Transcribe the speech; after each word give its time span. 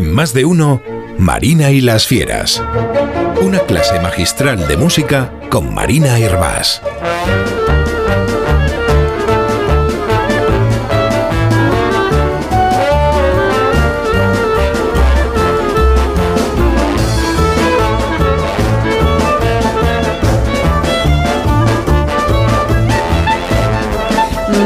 En 0.00 0.14
más 0.14 0.32
de 0.32 0.46
uno, 0.46 0.80
Marina 1.18 1.70
y 1.72 1.82
las 1.82 2.06
Fieras. 2.06 2.62
Una 3.42 3.58
clase 3.58 4.00
magistral 4.00 4.66
de 4.66 4.78
música 4.78 5.30
con 5.50 5.74
Marina 5.74 6.18
Hervás. 6.18 6.80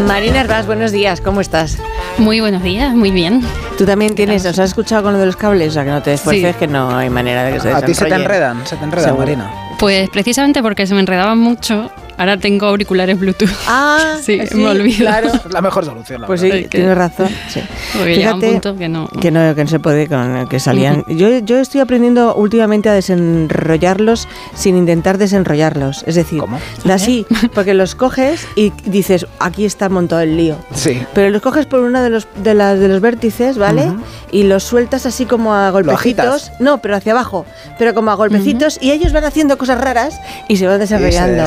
Marina 0.07 0.43
Herbás, 0.43 0.67
buenos 0.67 0.93
días, 0.93 1.21
¿cómo 1.21 1.41
estás? 1.41 1.81
Muy 2.19 2.41
buenos 2.41 2.63
días, 2.63 2.95
muy 2.95 3.11
bien. 3.11 3.43
Tú 3.77 3.85
también 3.85 4.15
tienes, 4.15 4.45
¿os 4.47 4.59
has 4.59 4.71
escuchado 4.71 5.03
con 5.03 5.13
lo 5.15 5.19
de 5.19 5.27
los 5.27 5.37
cables? 5.37 5.71
O 5.71 5.73
sea, 5.73 5.85
que 5.85 5.91
no 5.91 6.03
te 6.03 6.15
esfuerces, 6.15 6.53
Sí. 6.53 6.59
que 6.59 6.67
no 6.69 6.97
hay 6.97 7.11
manera 7.11 7.45
de 7.45 7.53
que 7.55 7.61
se 7.61 7.73
A 7.73 7.83
ti 7.83 7.93
se 7.95 8.05
te 8.07 8.15
enredan, 8.15 8.65
se 8.67 8.77
te 8.77 8.85
enredan. 8.85 9.19
Marina. 9.19 9.51
Pues 9.79 10.09
precisamente 10.11 10.63
porque 10.63 10.87
se 10.87 10.95
me 10.95 11.01
enredaban 11.01 11.39
mucho, 11.39 11.91
ahora 12.17 12.37
tengo 12.39 12.67
auriculares 12.67 13.19
Bluetooth. 13.19 13.51
Ah, 13.67 14.17
Sí, 14.23 14.41
me 14.55 14.67
olvido. 14.69 14.99
Claro. 14.99 15.29
Es 15.29 15.41
la 15.53 15.61
mejor 15.61 15.85
solución, 15.85 16.21
la 16.23 16.27
Pues 16.27 16.41
verdad. 16.43 16.57
sí, 16.57 16.63
Es 16.65 16.69
que- 16.71 16.79
tienes 16.79 16.97
razón. 16.97 17.29
Sí. 17.49 17.61
Porque 17.93 18.17
llega 18.17 18.35
un 18.35 18.41
punto 18.41 18.77
que 18.77 18.89
no. 18.89 19.07
que 19.21 19.31
no, 19.31 19.55
que 19.55 19.63
no 19.65 19.71
se 19.71 19.79
puede, 19.79 20.09
con 20.09 20.49
que 20.49 20.59
salían. 20.59 21.05
yo, 21.09 21.39
yo 21.39 21.59
estoy 21.59 21.81
aprendiendo 21.81 22.35
últimamente 22.35 22.89
a 22.89 22.93
desenrollarlos 22.93 24.27
sin 24.55 24.77
intentar 24.77 25.19
desenrollarlos. 25.19 26.03
Es 26.07 26.15
decir, 26.17 26.41
¿Cómo? 26.41 26.59
así, 26.91 27.27
porque 27.55 27.75
los 27.75 27.95
coges 27.95 28.47
y 28.57 28.73
dices, 28.85 29.27
aquí 29.39 29.65
está 29.65 29.89
montado 29.89 30.23
el 30.23 30.37
lío. 30.37 30.57
Sí. 30.75 31.03
Pero 31.15 31.31
los 31.31 31.41
coges 31.43 31.67
por 31.67 31.81
uno 31.81 32.03
de 32.03 32.11
los, 32.11 32.27
de, 32.43 32.55
la- 32.55 32.75
de 32.75 32.89
los 32.89 33.01
vértices, 33.01 33.59
¿vale? 33.59 33.93
Y 34.33 34.45
los 34.45 34.65
sueltas 34.65 35.07
así 35.07 35.25
como 35.27 35.55
a 35.55 35.71
golpecitos. 35.71 36.51
No, 36.59 36.79
pero 36.79 36.97
hacia 36.97 37.13
abajo. 37.13 37.47
Pero 37.79 37.95
como 37.95 38.11
a 38.11 38.15
golpecitos. 38.15 38.79
Y 38.81 38.91
ellos 38.91 39.13
van 39.13 39.25
haciendo 39.25 39.57
cosas 39.59 39.81
raras 39.81 40.19
y 40.49 40.57
se 40.57 40.67
van 40.67 40.83
Y 40.83 40.87
se 40.87 40.99
desarrollando. 40.99 41.45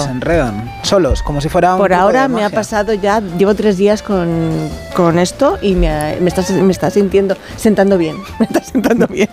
Solos, 0.84 1.22
como 1.24 1.42
si 1.42 1.50
fuera 1.50 1.74
un 1.74 1.80
Por 1.80 1.94
ahora 1.94 2.24
de 2.24 2.30
me 2.30 2.44
ha 2.44 2.50
pasado 2.50 2.94
ya, 2.94 3.22
llevo 3.38 3.56
tres 3.56 3.78
días 3.78 4.02
con, 4.02 4.70
con 4.96 5.20
esto 5.20 5.58
y 5.62 5.76
me, 5.76 5.90
ha- 5.90 6.16
me, 6.20 6.30
está, 6.30 6.44
me 6.54 6.72
está 6.72 6.90
sintiendo, 6.90 7.36
sentando 7.56 7.98
bien. 7.98 8.16
Me 8.40 8.46
está 8.46 8.64
sentando 8.64 9.08
bien. 9.08 9.30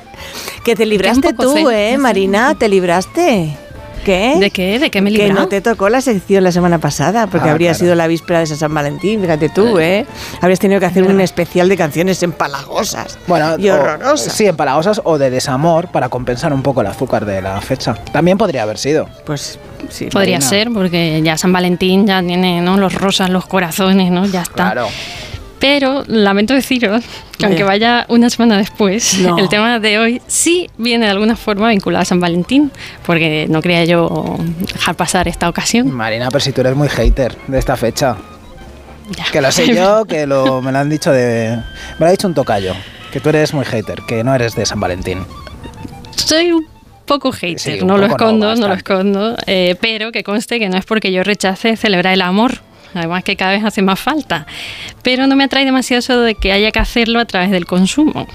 Que 0.64 0.74
te 0.74 0.86
libraste 0.86 1.32
tú, 1.34 1.54
fe, 1.54 1.90
¿eh, 1.90 1.92
sí. 1.92 1.98
Marina? 1.98 2.54
¿Te 2.54 2.68
libraste? 2.68 3.56
¿Qué? 4.04 4.36
¿De 4.38 4.50
qué? 4.50 4.78
¿De 4.78 4.90
qué 4.90 5.00
me 5.00 5.08
he 5.08 5.14
Que 5.16 5.32
no 5.32 5.48
te 5.48 5.62
tocó 5.62 5.88
la 5.88 6.02
sección 6.02 6.44
la 6.44 6.52
semana 6.52 6.78
pasada, 6.78 7.26
porque 7.26 7.48
Ah, 7.48 7.52
habría 7.52 7.70
claro. 7.70 7.78
sido 7.78 7.94
la 7.94 8.06
víspera 8.06 8.40
de 8.40 8.46
San 8.46 8.74
Valentín, 8.74 9.22
fíjate 9.22 9.48
tú, 9.48 9.78
¿eh? 9.78 10.04
Habrías 10.42 10.58
tenido 10.58 10.78
que 10.78 10.84
hacer 10.84 11.04
un 11.04 11.22
especial 11.22 11.70
de 11.70 11.76
canciones 11.78 12.22
empalagosas 12.22 13.18
Bueno, 13.26 13.56
y 13.58 13.70
o- 13.70 13.74
horrorosas. 13.74 14.30
sí, 14.34 14.44
empalagosas 14.46 15.00
o 15.04 15.16
de 15.16 15.30
desamor 15.30 15.88
para 15.88 16.10
compensar 16.10 16.52
un 16.52 16.62
poco 16.62 16.82
el 16.82 16.86
azúcar 16.88 17.24
de 17.24 17.40
la 17.40 17.58
fecha. 17.62 17.94
También 18.12 18.36
podría 18.36 18.64
haber 18.64 18.76
sido. 18.76 19.08
Pues 19.24 19.58
sí. 19.90 20.06
Podría 20.06 20.36
Marina. 20.38 20.48
ser, 20.50 20.70
porque 20.72 21.20
ya 21.22 21.36
San 21.38 21.52
Valentín 21.52 22.06
ya 22.06 22.22
tiene 22.22 22.60
¿no? 22.60 22.76
los 22.76 22.94
rosas, 22.94 23.30
los 23.30 23.46
corazones, 23.46 24.10
¿no? 24.10 24.26
Ya 24.26 24.42
está. 24.42 24.72
Claro. 24.72 24.88
Pero 25.60 26.04
lamento 26.08 26.52
deciros 26.52 27.02
que 27.38 27.46
aunque 27.46 27.62
Vaya. 27.64 28.02
vaya 28.02 28.06
una 28.10 28.28
semana 28.28 28.58
después, 28.58 29.18
No. 29.20 29.38
el 29.38 29.48
tema 29.48 29.78
de 29.78 29.98
hoy 29.98 30.20
sí 30.26 30.68
viene 30.76 31.06
de 31.06 31.12
alguna 31.12 31.36
forma 31.36 31.70
vinculado 31.70 32.02
a 32.02 32.04
San 32.04 32.20
Valentín, 32.20 32.70
porque 33.06 33.46
no 33.48 33.62
quería 33.62 33.84
yo 33.86 34.36
dejar 34.74 34.94
pasar 34.94 35.26
esta 35.26 35.48
ocasión. 35.48 35.90
Marina, 35.90 36.28
pero 36.30 36.40
si 36.44 36.52
tú 36.52 36.60
eres 36.60 36.76
muy 36.76 36.88
hater 36.88 37.36
de 37.46 37.58
esta 37.58 37.76
fecha. 37.76 38.16
Ya. 39.16 39.24
Que 39.32 39.40
lo 39.40 39.50
sé 39.52 39.74
yo, 39.74 40.04
que 40.08 40.26
lo, 40.26 40.60
me 40.60 40.70
lo 40.70 40.78
han 40.78 40.90
dicho 40.90 41.10
de... 41.12 41.56
Me 41.98 42.00
lo 42.00 42.06
ha 42.06 42.10
dicho 42.10 42.26
un 42.28 42.34
tocayo. 42.34 42.74
Que 43.10 43.20
tú 43.20 43.30
eres 43.30 43.54
muy 43.54 43.64
hater, 43.64 44.02
que 44.06 44.22
no 44.22 44.34
eres 44.34 44.54
de 44.54 44.66
San 44.66 44.80
Valentín. 44.80 45.24
Soy 46.16 46.52
un 46.52 46.66
poco 47.04 47.32
hater, 47.32 47.58
Sí, 47.58 47.78
no 47.84 47.96
lo 47.96 48.06
no, 48.06 48.12
escondo, 48.12 48.54
no, 48.54 48.68
lo 48.68 48.74
escondo, 48.74 49.36
eh, 49.46 49.76
pero 49.80 50.12
que 50.12 50.24
conste 50.24 50.58
que 50.58 50.68
no 50.68 50.76
es 50.76 50.84
porque 50.84 51.12
yo 51.12 51.22
rechace 51.22 51.76
celebrar 51.76 52.14
el 52.14 52.22
amor. 52.22 52.60
Además 52.94 53.24
que 53.24 53.36
cada 53.36 53.52
vez 53.52 53.64
hace 53.64 53.82
más 53.82 53.98
falta. 53.98 54.46
Pero 55.02 55.26
no 55.26 55.34
me 55.34 55.44
atrae 55.44 55.64
demasiado 55.64 55.98
eso 55.98 56.20
de 56.20 56.36
que 56.36 56.52
haya 56.52 56.70
que 56.70 56.78
hacerlo 56.78 57.18
a 57.18 57.24
través 57.24 57.50
del 57.50 57.66
consumo. 57.66 58.26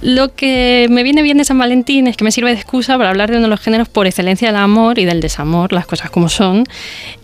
Lo 0.00 0.32
que 0.34 0.86
me 0.90 1.02
viene 1.02 1.22
bien 1.22 1.38
de 1.38 1.44
San 1.44 1.58
Valentín 1.58 2.06
es 2.06 2.16
que 2.16 2.22
me 2.22 2.30
sirve 2.30 2.50
de 2.50 2.56
excusa 2.56 2.96
para 2.96 3.10
hablar 3.10 3.30
de 3.30 3.36
uno 3.36 3.46
de 3.46 3.50
los 3.50 3.60
géneros 3.60 3.88
por 3.88 4.06
excelencia 4.06 4.48
del 4.48 4.56
amor 4.56 5.00
y 5.00 5.04
del 5.04 5.20
desamor, 5.20 5.72
las 5.72 5.86
cosas 5.86 6.10
como 6.10 6.28
son, 6.28 6.64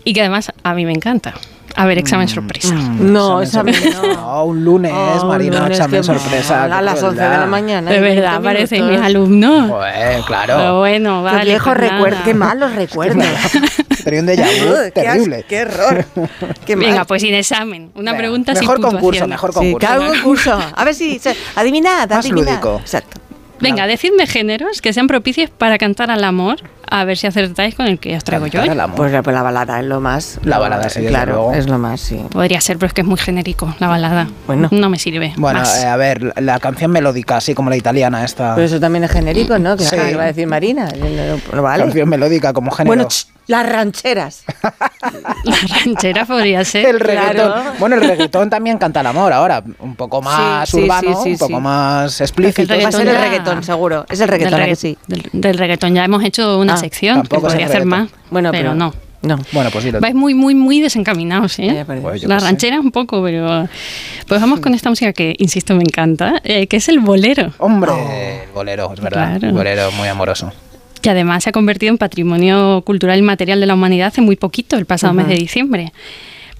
y 0.03 0.13
que 0.13 0.19
además 0.19 0.51
a 0.63 0.73
mí 0.73 0.85
me 0.85 0.91
encanta. 0.91 1.35
A 1.77 1.85
ver, 1.85 1.97
examen 1.97 2.27
sorpresa. 2.29 2.73
No, 2.73 3.41
Examen 3.41 3.73
sorpresa. 3.73 4.01
no. 4.15 4.45
Un 4.45 4.63
lunes, 4.63 4.91
Oh, 4.95 5.21
un 5.23 5.27
Marina, 5.27 5.59
lunes 5.59 5.71
examen 5.77 6.03
sorpresa. 6.03 6.63
A 6.63 6.67
qué 6.79 6.81
las 6.85 7.03
11 7.03 7.21
de 7.21 7.29
la 7.29 7.45
mañana. 7.45 7.91
De 7.91 7.97
y 7.97 7.99
20 8.01 8.21
verdad, 8.21 8.41
parecen 8.41 8.89
mis 8.89 8.99
alumnos. 9.01 9.69
Joder, 9.71 10.21
claro. 10.21 10.53
Pero 10.57 10.77
bueno, 10.79 11.17
Qué 11.25 11.31
vale. 11.33 11.45
viejos 11.51 11.73
pues 11.75 11.91
recuerdos, 11.91 12.21
qué 12.23 12.33
malos 12.33 12.71
recuerdos. 12.75 13.25
Tenía 14.05 14.19
un 14.21 14.27
déjà 14.27 14.45
vu 14.45 14.73
qué 14.85 14.91
terrible. 14.91 15.35
as- 15.37 15.43
Qué 15.45 15.55
error. 15.57 16.05
Qué 16.65 16.75
Venga, 16.75 16.95
mal. 16.97 17.05
pues 17.07 17.21
sin 17.21 17.33
examen. 17.33 17.91
Una 17.95 18.11
Venga, 18.11 18.17
pregunta 18.19 18.53
mejor 18.53 18.75
sin 18.77 18.81
concurso, 18.83 18.99
puntuación. 19.01 19.29
mejor 19.29 19.49
Sí, 19.51 19.55
concurso. 19.59 19.87
cada 19.87 20.07
concurso. 20.07 20.59
A 20.75 20.85
ver 20.85 20.95
si. 20.95 21.19
se- 21.19 21.35
Adivinad, 21.55 22.07
Más 22.09 22.19
adivinad. 22.25 22.45
lúdico. 22.51 22.77
Exacto. 22.81 23.19
Venga, 23.69 23.87
decidme 23.87 24.27
géneros 24.27 24.81
que 24.81 24.93
sean 24.93 25.07
propicios 25.07 25.49
para 25.49 25.77
cantar 25.77 26.11
al 26.11 26.23
amor. 26.23 26.57
A 26.87 27.03
ver 27.03 27.17
si 27.17 27.25
acertáis 27.25 27.73
con 27.73 27.87
el 27.87 27.97
que 27.97 28.15
os 28.15 28.23
traigo 28.23 28.45
yo. 28.45 28.59
Cantar 28.59 28.67
¿eh? 28.67 28.71
al 28.73 28.79
amor. 28.81 28.95
Pues 28.97 29.11
la, 29.11 29.23
pues 29.23 29.33
la 29.35 29.41
balada 29.41 29.79
es 29.79 29.85
lo 29.87 29.99
más. 30.01 30.39
La 30.43 30.59
balada, 30.59 30.87
sí, 30.89 31.03
Claro, 31.07 31.33
luego. 31.33 31.53
es 31.53 31.67
lo 31.67 31.79
más, 31.79 31.99
sí. 31.99 32.21
Podría 32.31 32.61
ser, 32.61 32.77
pero 32.77 32.87
es 32.87 32.93
que 32.93 33.01
es 33.01 33.07
muy 33.07 33.17
genérico 33.17 33.73
la 33.79 33.87
balada. 33.87 34.27
Bueno. 34.45 34.69
No 34.71 34.89
me 34.89 34.99
sirve. 34.99 35.33
Bueno, 35.37 35.59
más. 35.61 35.83
eh, 35.83 35.87
a 35.87 35.95
ver, 35.97 36.21
la, 36.21 36.33
la 36.37 36.59
canción 36.59 36.91
melódica, 36.91 37.37
así 37.37 37.55
como 37.55 37.71
la 37.71 37.75
italiana 37.75 38.23
esta. 38.23 38.53
Pero 38.53 38.67
eso 38.67 38.79
también 38.79 39.03
es 39.03 39.11
genérico, 39.11 39.57
¿no? 39.57 39.75
Que 39.75 39.83
Sí. 39.83 39.95
va 40.15 40.23
a 40.23 40.25
decir 40.27 40.45
Marina. 40.45 40.87
No, 40.99 41.55
no 41.55 41.61
vale. 41.63 41.83
Canción 41.85 42.07
melódica 42.07 42.53
como 42.53 42.69
género. 42.69 42.89
Bueno, 42.95 43.07
ch, 43.09 43.25
las 43.47 43.67
rancheras. 43.69 44.43
La 45.43 45.55
ranchera 45.83 46.25
podría 46.25 46.63
ser. 46.65 46.85
el 46.87 46.99
reggaetón. 46.99 47.51
claro. 47.51 47.73
Bueno, 47.79 47.95
el 47.97 48.07
reggaetón 48.07 48.49
también 48.49 48.77
canta 48.77 49.01
el 49.01 49.07
amor 49.07 49.31
ahora. 49.33 49.63
Un 49.79 49.95
poco 49.95 50.21
más 50.21 50.67
Sí, 50.69 50.77
sí, 50.77 50.83
urbano, 50.83 51.09
sí, 51.15 51.23
sí, 51.23 51.31
un 51.33 51.37
poco 51.37 51.57
sí. 51.57 51.61
más 51.61 52.21
explícito. 52.21 52.73
Va 52.81 52.87
a 52.87 52.91
ser 52.91 53.07
el 53.07 53.15
Reggaetón 53.17 53.63
seguro. 53.63 54.05
Es 54.09 54.19
el 54.19 54.27
reggaetón, 54.27 54.53
del, 54.59 54.61
¿a 54.61 54.65
que 54.65 54.71
regga- 54.73 54.75
sí? 54.75 54.97
del- 55.07 55.29
del 55.31 55.57
reggaetón 55.57 55.93
ya 55.93 56.03
hemos 56.05 56.23
hecho 56.23 56.57
una 56.59 56.73
Ah, 56.73 56.77
sección 56.77 57.21
que 57.23 57.39
podría 57.39 57.67
hacer 57.67 57.85
más. 57.85 58.09
Bueno, 58.31 58.51
pero, 58.51 58.63
pero 58.71 58.75
no. 58.75 58.93
No. 59.21 59.39
Bueno, 59.53 59.71
pues 59.71 59.83
dilo. 59.83 59.99
Vais 60.01 60.13
muy, 60.13 60.35
muy, 60.35 60.53
muy 60.53 60.79
desencaminados, 60.81 61.57
¿eh? 61.57 61.83
Pues 62.01 62.23
La 62.25 62.39
sé. 62.39 62.45
ranchera 62.45 62.79
un 62.79 62.91
poco, 62.91 63.23
pero... 63.23 63.67
Pues 64.27 64.39
vamos 64.39 64.59
con 64.59 64.75
esta 64.75 64.89
música 64.89 65.13
que, 65.13 65.35
insisto, 65.39 65.73
me 65.75 65.81
encanta, 65.83 66.41
eh, 66.43 66.67
que 66.67 66.77
es 66.77 66.89
el 66.89 66.99
bolero. 66.99 67.51
Hombre, 67.57 67.91
Oh. 67.91 68.11
el 68.45 68.51
bolero, 68.53 68.91
es 68.93 68.99
verdad. 69.01 69.31
Claro. 69.39 69.47
El 69.47 69.53
bolero 69.53 69.91
muy 69.93 70.07
amoroso. 70.07 70.51
Que 71.05 71.11
además 71.11 71.43
se 71.43 71.51
ha 71.51 71.53
convertido 71.53 71.91
en 71.91 71.99
patrimonio 71.99 72.81
cultural 72.83 73.19
y 73.19 73.21
material 73.21 73.59
de 73.59 73.67
la 73.67 73.75
humanidad 73.75 74.07
hace 74.07 74.21
muy 74.21 74.37
poquito, 74.37 74.75
el 74.75 74.87
pasado 74.87 75.13
mes 75.13 75.27
de 75.27 75.35
diciembre. 75.35 75.93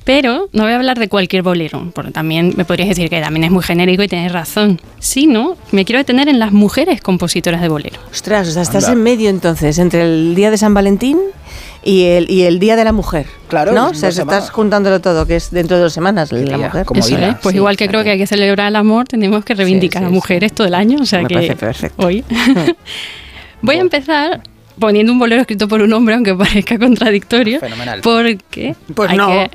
Pero 0.03 0.49
no 0.53 0.61
voy 0.61 0.71
a 0.73 0.75
hablar 0.75 0.99
de 0.99 1.07
cualquier 1.09 1.41
bolero, 1.41 1.91
porque 1.95 2.11
también 2.11 2.53
me 2.55 2.63
podrías 2.63 2.89
decir 2.89 3.09
que 3.09 3.19
también 3.19 3.45
es 3.45 3.49
muy 3.49 3.63
genérico 3.63 4.03
y 4.03 4.07
tienes 4.07 4.31
razón. 4.31 4.79
Sino, 4.99 5.57
me 5.71 5.83
quiero 5.83 5.97
detener 5.97 6.29
en 6.29 6.37
las 6.37 6.51
mujeres 6.51 7.01
compositoras 7.01 7.59
de 7.59 7.69
bolero. 7.69 7.99
Ostras, 8.11 8.47
o 8.49 8.51
sea, 8.51 8.61
estás 8.61 8.83
Anda. 8.83 8.93
en 8.97 9.01
medio 9.03 9.31
entonces, 9.31 9.79
entre 9.79 10.03
el 10.03 10.35
día 10.35 10.51
de 10.51 10.59
San 10.59 10.75
Valentín 10.75 11.17
y 11.83 12.03
el, 12.03 12.29
y 12.29 12.43
el 12.43 12.59
día 12.59 12.75
de 12.75 12.83
la 12.83 12.91
mujer. 12.91 13.25
Claro, 13.47 13.71
¿no? 13.71 13.87
O 13.87 13.93
sea, 13.95 14.09
estás 14.09 14.51
juntándolo 14.51 15.01
todo, 15.01 15.25
que 15.25 15.37
es 15.37 15.49
dentro 15.49 15.77
de 15.77 15.81
dos 15.81 15.93
semanas 15.93 16.31
la 16.31 16.39
día, 16.39 16.57
mujer. 16.59 16.85
Como 16.85 16.99
Eso 16.99 17.17
es. 17.17 17.35
Pues 17.41 17.53
Sí, 17.53 17.57
igual 17.57 17.75
que 17.75 17.87
creo 17.87 18.03
que 18.03 18.11
hay 18.11 18.19
que 18.19 18.27
celebrar 18.27 18.67
el 18.67 18.75
amor, 18.75 19.07
tenemos 19.07 19.43
que 19.43 19.55
reivindicar 19.55 20.03
sí, 20.03 20.05
a 20.05 20.09
sí. 20.09 20.13
mujeres 20.13 20.53
todo 20.53 20.67
el 20.67 20.75
año. 20.75 20.99
O 21.01 21.05
sea 21.07 21.23
Me 21.23 21.29
que 21.29 21.33
parece 21.33 21.55
perfecto. 21.55 22.05
hoy 22.05 22.23
voy 23.65 23.75
a 23.77 23.79
empezar 23.81 24.41
poniendo 24.79 25.13
un 25.13 25.19
bolero 25.19 25.41
escrito 25.41 25.67
por 25.67 25.81
un 25.81 25.91
hombre, 25.93 26.15
aunque 26.15 26.33
parezca 26.35 26.77
contradictorio. 26.77 27.59
Fenomenal. 27.59 28.01
Porque 28.01 28.75
Pues 28.93 29.11
hay 29.11 29.17
no. 29.17 29.27
que- 29.29 29.49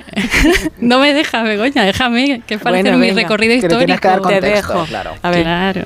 no 0.80 0.98
me 0.98 1.12
deja, 1.14 1.42
Begoña, 1.42 1.84
déjame 1.84 2.42
que 2.46 2.58
parece 2.58 2.82
Bueno, 2.84 2.98
mi 2.98 3.08
venga. 3.08 3.22
recorrido 3.22 3.54
histórico. 3.54 3.78
tienes 3.78 4.00
que 4.00 4.08
dar 4.08 4.16
Te 4.18 4.22
contexto, 4.22 4.72
dejo. 4.74 4.84
claro. 4.86 5.10
A 5.22 5.30
ver. 5.30 5.42
Claro. 5.42 5.82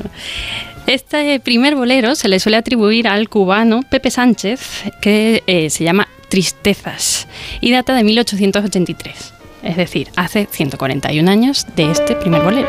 Este 0.87 1.41
primer 1.41 1.75
bolero 1.76 2.15
se 2.15 2.29
le 2.29 2.38
suele 2.38 2.59
atribuir 2.59 3.09
al 3.09 3.29
cubano 3.31 3.82
Pepe 3.88 4.11
Sánchez, 4.11 4.85
que 5.00 5.43
eh, 5.47 5.71
se 5.71 5.82
llama 5.82 6.09
Tristezas 6.29 7.26
y 7.62 7.71
data 7.73 7.94
de 7.94 8.05
1883. 8.05 9.32
Es 9.62 9.76
decir, 9.79 10.09
hace 10.15 10.47
141 10.50 11.31
años 11.31 11.67
de 11.75 11.91
este 11.91 12.15
primer 12.17 12.43
bolero. 12.43 12.69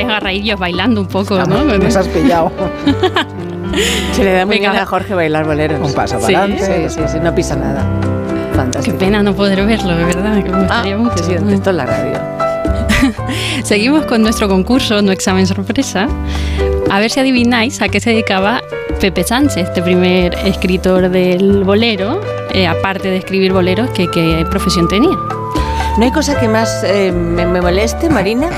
Agarradillos 0.00 0.58
bailando 0.58 1.00
un 1.00 1.06
poco, 1.08 1.38
¿no? 1.38 1.64
Me 1.64 1.86
has 1.86 2.08
pillado. 2.08 2.50
Se 4.12 4.22
le 4.24 4.32
da 4.32 4.44
muy 4.46 4.56
Venga. 4.56 4.70
bien 4.72 4.82
a 4.82 4.86
Jorge 4.86 5.14
bailar 5.14 5.44
boleros. 5.46 5.80
Un 5.80 5.94
paso 5.94 6.16
Sí, 6.20 6.32
para 6.32 6.44
adelante. 6.44 6.88
Sí, 6.90 6.94
sí, 7.00 7.08
sí, 7.12 7.18
no 7.22 7.34
pisa 7.34 7.56
nada. 7.56 7.84
Qué 8.50 8.56
Fantástico. 8.56 8.98
pena 8.98 9.22
no 9.22 9.34
poder 9.34 9.64
verlo, 9.66 9.96
de 9.96 10.04
verdad, 10.04 10.42
que 10.42 10.50
me 10.50 10.56
Ah, 10.56 10.60
gustaría 10.60 10.96
mucho. 10.98 11.16
se 11.18 11.24
siente 11.24 11.54
esto 11.54 11.70
en 11.70 11.76
la 11.78 11.86
radio. 11.86 12.18
Seguimos 13.64 14.04
con 14.04 14.22
nuestro 14.22 14.48
concurso, 14.48 15.00
no 15.02 15.10
examen 15.12 15.46
sorpresa. 15.46 16.06
A 16.90 17.00
ver 17.00 17.10
si 17.10 17.20
adivináis 17.20 17.80
a 17.80 17.88
qué 17.88 17.98
se 18.00 18.10
dedicaba 18.10 18.60
Pepe 19.00 19.24
Sánchez, 19.24 19.68
este 19.68 19.80
primer 19.82 20.34
escritor 20.44 21.08
del 21.08 21.64
bolero, 21.64 22.20
eh, 22.52 22.66
aparte 22.66 23.08
de 23.08 23.16
escribir 23.16 23.52
boleros, 23.54 23.88
que 23.90 24.08
qué 24.10 24.44
profesión 24.50 24.86
tenía. 24.88 25.16
No 25.98 26.04
hay 26.04 26.10
cosa 26.12 26.38
que 26.38 26.48
más 26.48 26.84
eh, 26.84 27.10
me, 27.10 27.46
me 27.46 27.60
moleste, 27.62 28.10
Marina, 28.10 28.48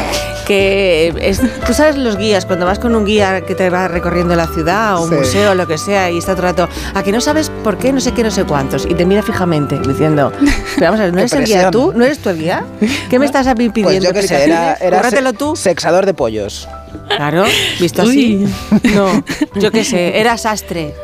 que 0.47 1.13
es, 1.21 1.41
tú 1.67 1.73
sabes 1.75 1.97
los 1.97 2.17
guías, 2.17 2.47
cuando 2.47 2.67
vas 2.67 2.79
con 2.79 2.95
un 2.95 3.05
guía 3.05 3.41
que 3.43 3.55
te 3.55 3.71
va 3.71 3.89
recorriendo 3.89 4.35
la 4.37 4.47
ciudad 4.47 4.97
o 4.99 5.03
un 5.05 5.09
Sí. 5.11 5.15
museo 5.17 5.53
o 5.53 5.55
lo 5.55 5.67
que 5.67 5.79
sea 5.79 6.11
y 6.11 6.19
está 6.19 6.35
todo 6.35 6.47
el 6.49 6.55
rato, 6.57 6.69
a 6.95 7.03
que 7.03 7.13
no 7.13 7.21
sabes 7.21 7.51
por 7.63 7.79
qué, 7.79 7.93
no 7.93 8.01
sé 8.01 8.13
qué, 8.13 8.23
no 8.23 8.31
sé 8.31 8.45
cuántos, 8.45 8.87
y 8.87 8.95
te 8.95 9.05
mira 9.07 9.23
fijamente 9.23 9.79
diciendo, 9.79 10.33
pero 10.77 10.87
vamos 10.93 11.01
a 11.01 11.05
ver, 11.05 11.13
¿no 11.13 11.19
eres 11.21 11.33
el 11.33 11.45
guía 11.45 11.71
tú? 11.71 11.93
¿No 11.95 12.05
eres 12.05 12.19
tú 12.19 12.31
el 12.31 12.39
guía? 12.39 12.65
¿Qué 13.11 13.19
me 13.19 13.27
estás 13.27 13.47
a 13.47 13.55
mí 13.55 13.69
pidiendo? 13.71 14.11
Pues 14.13 14.15
yo 14.15 14.21
qué 14.21 14.27
sé, 14.29 14.45
era, 14.45 14.77
se- 15.11 15.33
tú. 15.35 15.57
sexador 15.57 16.07
de 16.07 16.15
pollos. 16.15 16.69
Claro, 17.09 17.45
visto 17.81 18.03
así. 18.03 18.47
No, 18.95 19.25
yo 19.61 19.71
qué 19.71 19.85
sé, 19.85 20.19
era 20.21 20.37
sastre. 20.39 20.95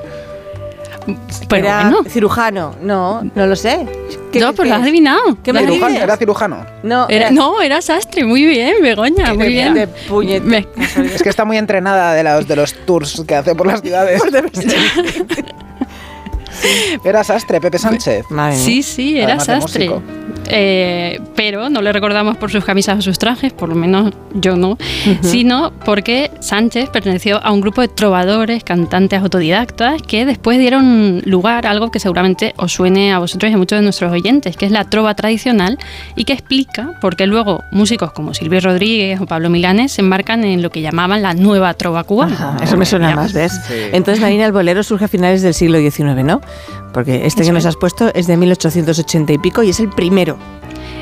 Pero 1.48 1.66
era 1.66 1.82
bueno, 1.90 2.04
cirujano. 2.08 2.74
No, 2.82 3.22
no 3.34 3.46
lo 3.46 3.56
sé. 3.56 3.86
¿Qué- 4.32 4.38
no, 4.40 4.52
pues 4.52 4.68
lo 4.68 4.74
has 4.76 4.82
adivinado. 4.82 5.38
¿Qué 5.42 5.52
me 5.52 5.60
Cirujano, 5.60 5.96
era 5.96 6.16
cirujano. 6.16 6.66
No, 6.82 7.08
Era- 7.08 7.30
no, 7.30 7.60
era 7.60 7.82
sastre, 7.82 8.24
muy 8.24 8.44
bien, 8.44 8.76
Begoña, 8.80 9.34
muy 9.34 9.44
de- 9.44 9.48
bien. 9.48 9.74
de 9.74 9.88
puñet- 10.08 10.42
Me- 10.42 10.66
Es 11.12 11.22
que 11.22 11.28
está 11.28 11.44
muy 11.44 11.56
entrenada 11.58 12.14
de 12.14 12.22
los, 12.22 12.46
de 12.46 12.56
los 12.56 12.74
tours 12.86 13.22
que 13.26 13.34
hace 13.34 13.54
por 13.54 13.66
las 13.66 13.80
ciudades. 13.82 14.22
Era 17.04 17.24
sastre, 17.24 17.60
Pepe 17.60 17.78
Sánchez. 17.78 18.26
Madre. 18.30 18.56
Sí, 18.56 18.82
sí, 18.82 19.16
era 19.18 19.34
Además 19.36 19.44
sastre. 19.46 19.90
Eh, 20.52 21.20
pero 21.36 21.70
no 21.70 21.80
le 21.80 21.92
recordamos 21.92 22.36
por 22.36 22.50
sus 22.50 22.64
camisas 22.64 22.98
o 22.98 23.02
sus 23.02 23.18
trajes, 23.18 23.52
por 23.52 23.68
lo 23.68 23.74
menos 23.74 24.12
yo 24.34 24.56
no, 24.56 24.76
sino 25.22 25.72
porque 25.84 26.30
Sánchez 26.40 26.90
perteneció 26.90 27.42
a 27.42 27.52
un 27.52 27.60
grupo 27.60 27.80
de 27.80 27.88
trovadores, 27.88 28.64
cantantes 28.64 29.20
autodidactas, 29.20 30.02
que 30.02 30.24
después 30.24 30.58
dieron 30.58 31.22
lugar 31.24 31.66
a 31.66 31.70
algo 31.70 31.90
que 31.90 32.00
seguramente 32.00 32.54
os 32.56 32.72
suene 32.72 33.12
a 33.12 33.18
vosotros 33.18 33.50
y 33.50 33.54
a 33.54 33.58
muchos 33.58 33.78
de 33.78 33.82
nuestros 33.82 34.12
oyentes, 34.12 34.56
que 34.56 34.66
es 34.66 34.72
la 34.72 34.84
trova 34.84 35.14
tradicional 35.14 35.78
y 36.16 36.24
que 36.24 36.32
explica 36.32 36.94
por 37.00 37.16
qué 37.16 37.26
luego 37.26 37.62
músicos 37.70 38.12
como 38.12 38.34
Silvio 38.34 38.60
Rodríguez 38.60 39.20
o 39.20 39.26
Pablo 39.26 39.50
Milanes 39.50 39.92
se 39.92 40.02
embarcan 40.02 40.44
en 40.44 40.62
lo 40.62 40.70
que 40.70 40.80
llamaban 40.80 41.22
la 41.22 41.34
nueva 41.34 41.74
trova 41.74 42.04
cubana. 42.04 42.34
Ajá, 42.34 42.56
eso 42.62 42.76
me 42.76 42.86
suena 42.86 43.14
más, 43.14 43.32
¿ves? 43.32 43.52
Sí. 43.66 43.74
Entonces, 43.92 44.20
Marina, 44.20 44.46
el 44.46 44.52
bolero 44.52 44.82
surge 44.82 45.04
a 45.04 45.08
finales 45.08 45.42
del 45.42 45.54
siglo 45.54 45.78
XIX, 45.78 46.24
¿no? 46.24 46.40
Porque 46.92 47.26
este 47.26 47.44
que 47.44 47.52
nos 47.52 47.66
has 47.66 47.76
puesto 47.76 48.10
es 48.14 48.26
de 48.26 48.36
1880 48.36 49.32
y 49.32 49.38
pico 49.38 49.62
y 49.62 49.70
es 49.70 49.80
el 49.80 49.88
primero. 49.90 50.36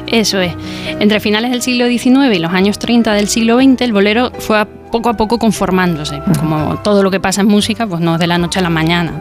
Eso 0.06 0.40
es. 0.40 0.54
Entre 1.00 1.20
finales 1.20 1.50
del 1.50 1.60
siglo 1.62 1.86
XIX 1.86 2.34
y 2.34 2.38
los 2.38 2.52
años 2.52 2.78
30 2.78 3.12
del 3.14 3.28
siglo 3.28 3.58
XX, 3.60 3.80
el 3.82 3.92
bolero 3.92 4.30
fue 4.38 4.58
a- 4.58 4.64
poco 4.66 5.10
a 5.10 5.14
poco 5.14 5.38
conformándose. 5.38 6.20
Como 6.40 6.76
todo 6.82 7.02
lo 7.02 7.10
que 7.10 7.20
pasa 7.20 7.42
en 7.42 7.48
música, 7.48 7.86
pues 7.86 8.00
no 8.00 8.14
es 8.14 8.20
de 8.20 8.26
la 8.26 8.38
noche 8.38 8.58
a 8.58 8.62
la 8.62 8.70
mañana. 8.70 9.20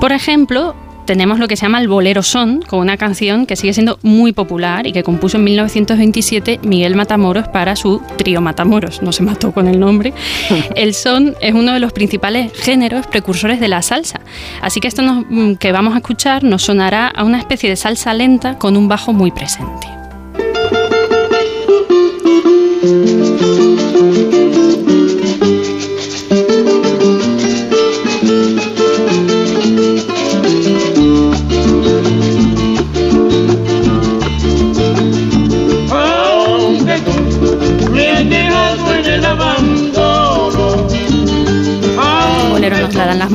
Por 0.00 0.12
ejemplo, 0.12 0.74
tenemos 1.04 1.38
lo 1.38 1.48
que 1.48 1.56
se 1.56 1.62
llama 1.62 1.80
el 1.80 1.88
bolero 1.88 2.22
son, 2.22 2.62
con 2.62 2.78
una 2.80 2.96
canción 2.96 3.46
que 3.46 3.56
sigue 3.56 3.72
siendo 3.72 3.98
muy 4.02 4.32
popular 4.32 4.86
y 4.86 4.92
que 4.92 5.02
compuso 5.02 5.36
en 5.36 5.44
1927 5.44 6.60
Miguel 6.62 6.94
Matamoros 6.96 7.48
para 7.48 7.76
su 7.76 8.00
trío 8.16 8.40
Matamoros. 8.40 9.02
No 9.02 9.12
se 9.12 9.22
mató 9.22 9.52
con 9.52 9.68
el 9.68 9.78
nombre. 9.80 10.12
El 10.76 10.94
son 10.94 11.34
es 11.40 11.54
uno 11.54 11.72
de 11.72 11.80
los 11.80 11.92
principales 11.92 12.52
géneros 12.54 13.06
precursores 13.06 13.60
de 13.60 13.68
la 13.68 13.82
salsa. 13.82 14.20
Así 14.60 14.80
que 14.80 14.88
esto 14.88 15.02
nos- 15.02 15.24
mm, 15.28 15.54
que 15.54 15.72
vamos 15.72 15.94
a 15.94 15.98
escuchar 15.98 16.44
nos 16.44 16.62
sonará 16.62 17.08
a 17.08 17.24
una 17.24 17.38
especie 17.38 17.68
de 17.68 17.76
salsa 17.76 18.14
lenta 18.14 18.58
con 18.58 18.76
un 18.76 18.88
bajo 18.88 19.12
muy 19.12 19.30
presente. 19.30 19.88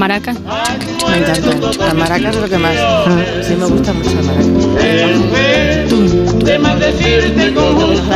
La 0.07 0.19
maracas. 0.19 0.37
Me 1.09 1.17
encanta. 1.17 1.85
Las 1.85 1.93
maracas 1.95 2.35
es 2.35 2.41
lo 2.41 2.49
que 2.49 2.57
más. 2.57 2.75
Sí, 3.45 3.55
me 3.55 3.65
gusta 3.65 3.93
mucho 3.93 4.11
la 4.15 4.21
maraca. 4.23 5.57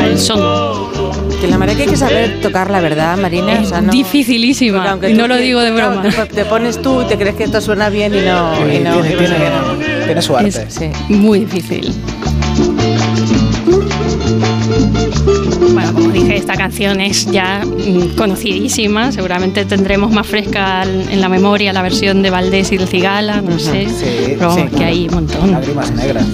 El 0.05 0.17
son. 0.17 0.91
Que 1.39 1.47
la 1.47 1.57
maraca 1.57 1.79
hay 1.81 1.87
que 1.87 1.97
saber 1.97 2.39
tocar 2.41 2.69
la 2.69 2.79
verdad, 2.81 3.17
Marina. 3.17 3.53
Es 3.53 3.67
o 3.67 3.69
sea, 3.69 3.81
no- 3.81 3.91
dificilísima. 3.91 4.97
Y 5.07 5.13
no 5.13 5.27
lo 5.27 5.37
digo 5.37 5.59
de 5.61 5.71
claro, 5.73 5.99
broma. 6.01 6.25
te, 6.25 6.25
te 6.35 6.45
pones 6.45 6.81
tú, 6.81 7.03
te 7.07 7.17
crees 7.17 7.35
que 7.35 7.45
esto 7.45 7.59
suena 7.61 7.89
bien 7.89 8.13
y 8.13 8.19
no. 8.21 8.53
Y 8.71 8.79
no, 8.79 8.93
tiene, 9.01 9.09
y 9.13 9.15
pasa 9.15 9.35
tiene- 9.35 9.49
no. 9.49 10.05
tiene 10.05 10.21
su 10.21 10.37
arte. 10.37 10.49
Es- 10.49 10.61
Sí. 10.69 10.89
Muy 11.09 11.39
difícil. 11.41 11.93
Esta 16.41 16.55
canción 16.55 16.99
es 17.01 17.31
ya 17.31 17.63
mm, 17.63 18.15
conocidísima. 18.15 19.11
Seguramente 19.11 19.63
tendremos 19.65 20.11
más 20.11 20.27
fresca 20.27 20.83
en 20.83 21.21
la 21.21 21.29
memoria 21.29 21.71
la 21.71 21.81
versión 21.81 22.21
de 22.23 22.29
Valdés 22.29 22.71
y 22.71 22.77
del 22.77 22.87
Cigala, 22.87 23.41
no 23.41 23.59
sé. 23.59 23.87
Sí, 23.87 24.35
pero 24.37 24.55
sí. 24.55 24.63
que 24.75 24.83
hay 24.83 25.07
un 25.07 25.13
montón. 25.13 25.51
Lágrimas 25.51 25.91
negras. 25.91 26.25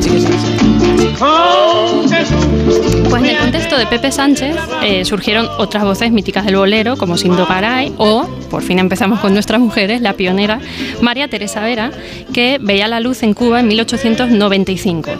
Sí, 0.00 0.10
sí, 0.10 0.26
sí. 0.26 1.08
aunque 1.20 2.24
tú 2.24 3.10
Pues 3.10 3.22
en 3.22 3.30
el 3.30 3.38
contexto 3.38 3.78
de 3.78 3.86
Pepe 3.86 4.12
Sánchez 4.12 4.56
eh, 4.82 5.04
surgieron 5.04 5.48
otras 5.58 5.84
voces 5.84 6.12
míticas 6.12 6.44
del 6.44 6.56
bolero, 6.56 6.96
como 6.96 7.16
Sindo 7.16 7.46
Garay, 7.46 7.92
o, 7.96 8.26
por 8.50 8.62
fin 8.62 8.78
empezamos 8.78 9.20
con 9.20 9.32
nuestras 9.32 9.60
mujeres, 9.60 10.00
la 10.00 10.12
pionera 10.14 10.60
María 11.00 11.28
Teresa 11.28 11.60
Vera, 11.60 11.90
que 12.32 12.58
veía 12.60 12.88
la 12.88 13.00
luz 13.00 13.22
en 13.22 13.34
Cuba 13.34 13.60
en 13.60 13.68
1895. 13.68 15.10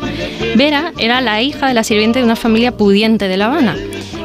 Vera 0.56 0.92
era 0.98 1.20
la 1.20 1.40
hija 1.40 1.68
de 1.68 1.74
la 1.74 1.84
sirviente 1.84 2.18
de 2.18 2.24
una 2.24 2.36
familia 2.36 2.76
pudiente 2.76 3.28
de 3.28 3.36
La 3.36 3.46
Habana. 3.46 3.76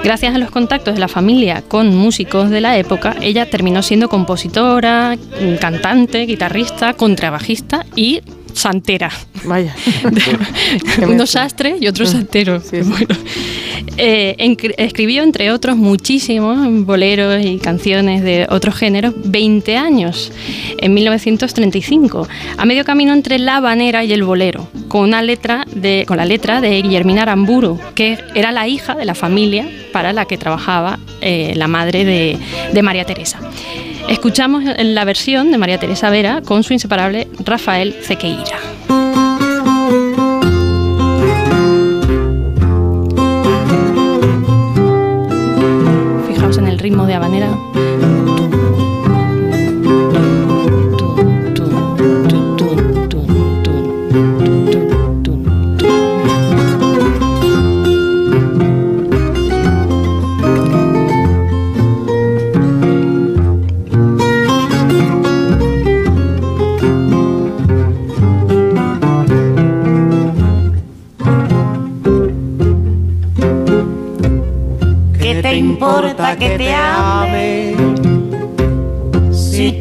Gracias 0.04 0.36
a 0.36 0.38
los 0.38 0.52
contactos 0.52 0.96
de 0.96 1.00
la 1.00 1.08
familia 1.08 1.64
con 1.68 1.96
músicos 1.96 2.50
de 2.50 2.60
la 2.60 2.78
época, 2.78 3.16
ella 3.22 3.50
terminó 3.50 3.82
siendo 3.82 4.10
compositora, 4.10 5.18
cantante, 5.62 6.26
guitarrista, 6.26 6.94
contrabajista 6.94 7.86
y 7.96 8.22
santera. 8.54 9.10
Vaya. 9.46 9.76
Unos 11.08 11.32
sastres 11.32 11.82
y 11.82 11.88
otros 11.88 12.10
santeros. 12.10 12.64
Sí, 12.64 12.84
sí. 12.84 12.90
Bueno, 12.90 13.16
eh, 13.98 14.36
escribió, 14.78 15.24
entre 15.24 15.52
otros, 15.52 15.78
muchísimos 15.78 16.86
boleros 16.86 17.44
y 17.46 17.58
canciones 17.58 18.24
de 18.24 18.48
otros 18.50 18.76
géneros, 18.76 19.14
20 19.16 19.78
años, 19.78 20.32
en 20.78 20.94
1935, 20.94 22.28
a 22.58 22.66
medio 22.66 22.86
camino 22.86 23.14
entre 23.14 23.40
la 23.40 23.58
habanera 23.58 24.04
y 24.04 24.14
el 24.14 24.24
bolero, 24.24 24.68
con, 24.88 25.04
una 25.04 25.22
letra 25.22 25.66
de, 25.74 26.06
con 26.08 26.18
la 26.18 26.26
letra 26.26 26.62
de 26.62 26.82
Guillermina 26.82 27.24
Aramburu, 27.24 27.80
que 27.96 28.18
era 28.36 28.52
la 28.52 28.68
hija 28.68 28.96
de 28.96 29.06
la 29.06 29.16
familia 29.16 29.68
para 29.92 30.14
la 30.14 30.26
que 30.26 30.38
trabajaba 30.38 31.00
eh, 31.22 31.54
la 31.56 31.68
madre 31.68 32.06
de, 32.06 32.38
de 32.72 32.82
María 32.82 33.06
Teresa. 33.06 33.40
Escuchamos 34.10 34.64
la 34.78 35.06
versión 35.06 35.52
de 35.52 35.58
María 35.58 35.78
Teresa 35.78 36.10
Vera 36.10 36.42
con 36.42 36.64
su 36.64 36.74
inseparable 36.74 37.28
Rafael 37.46 37.96
Cequeira. 38.02 38.60
Ritmo 46.84 47.06
de 47.06 47.14
habanera. 47.14 47.58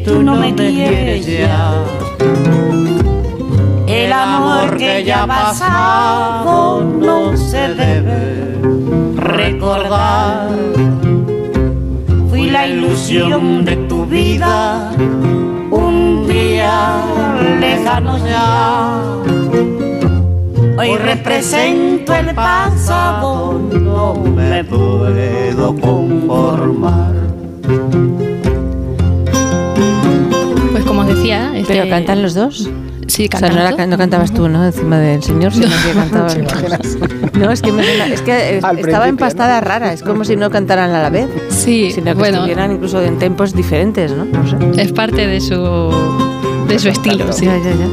Tú 0.03 0.21
no 0.21 0.35
me 0.35 0.53
quieres 0.53 1.25
ya? 1.25 1.83
El 3.87 4.11
amor 4.11 4.77
que 4.77 5.03
ya 5.03 5.25
pasado 5.27 6.83
no 6.83 7.35
se 7.37 7.73
debe 7.73 8.57
recordar. 9.15 10.49
la 12.53 12.67
ilusión 12.67 13.65
de 13.65 13.75
tu 13.87 14.05
vida, 14.05 14.91
un 15.71 16.27
día 16.27 17.01
lejano 17.59 18.19
ya. 18.19 19.01
Hoy 20.77 20.95
represento 20.97 22.13
el 22.13 22.35
pasado, 22.35 23.59
no 23.71 24.13
me 24.13 24.63
puedo 24.63 25.75
conformar. 25.81 27.13
Pues 30.71 30.83
como 30.85 31.01
os 31.01 31.07
decía, 31.07 31.51
este- 31.55 31.73
¿Pero 31.75 31.89
cantan 31.89 32.21
los 32.21 32.33
dos? 32.33 32.69
Sí, 33.07 33.29
O 33.33 33.37
sea, 33.37 33.49
no, 33.49 33.61
era- 33.61 33.85
no 33.85 33.97
cantabas 33.97 34.33
tú, 34.33 34.47
¿no? 34.47 34.65
Encima 34.65 34.97
del 34.97 35.21
señor, 35.21 35.51
sino 35.53 35.67
que 35.67 35.91
cantaba. 35.93 36.29
No, 37.33 37.51
es 37.51 37.61
que, 37.61 37.71
me 37.71 37.83
suena- 37.83 38.07
es 38.07 38.21
que 38.21 38.57
estaba 38.57 39.07
empastada 39.07 39.59
rara. 39.61 39.93
Es 39.93 40.01
como 40.03 40.23
si 40.25 40.35
no 40.35 40.49
cantaran 40.49 40.91
a 40.91 41.01
la 41.01 41.09
vez, 41.09 41.27
Sí, 41.49 41.91
sino 41.91 42.07
que 42.07 42.13
bueno, 42.13 42.37
estuvieran 42.37 42.71
incluso 42.71 43.01
en 43.01 43.17
tempos 43.19 43.53
diferentes, 43.53 44.11
¿no? 44.13 44.25
No 44.25 44.47
sé. 44.47 44.81
es 44.81 44.91
parte 44.93 45.27
de 45.27 45.41
su, 45.41 45.91
de 46.67 46.79
su 46.79 46.89
estilo. 46.89 47.31
sí. 47.33 47.45
Ya, 47.45 47.57
ya, 47.57 47.71
ya. 47.71 47.87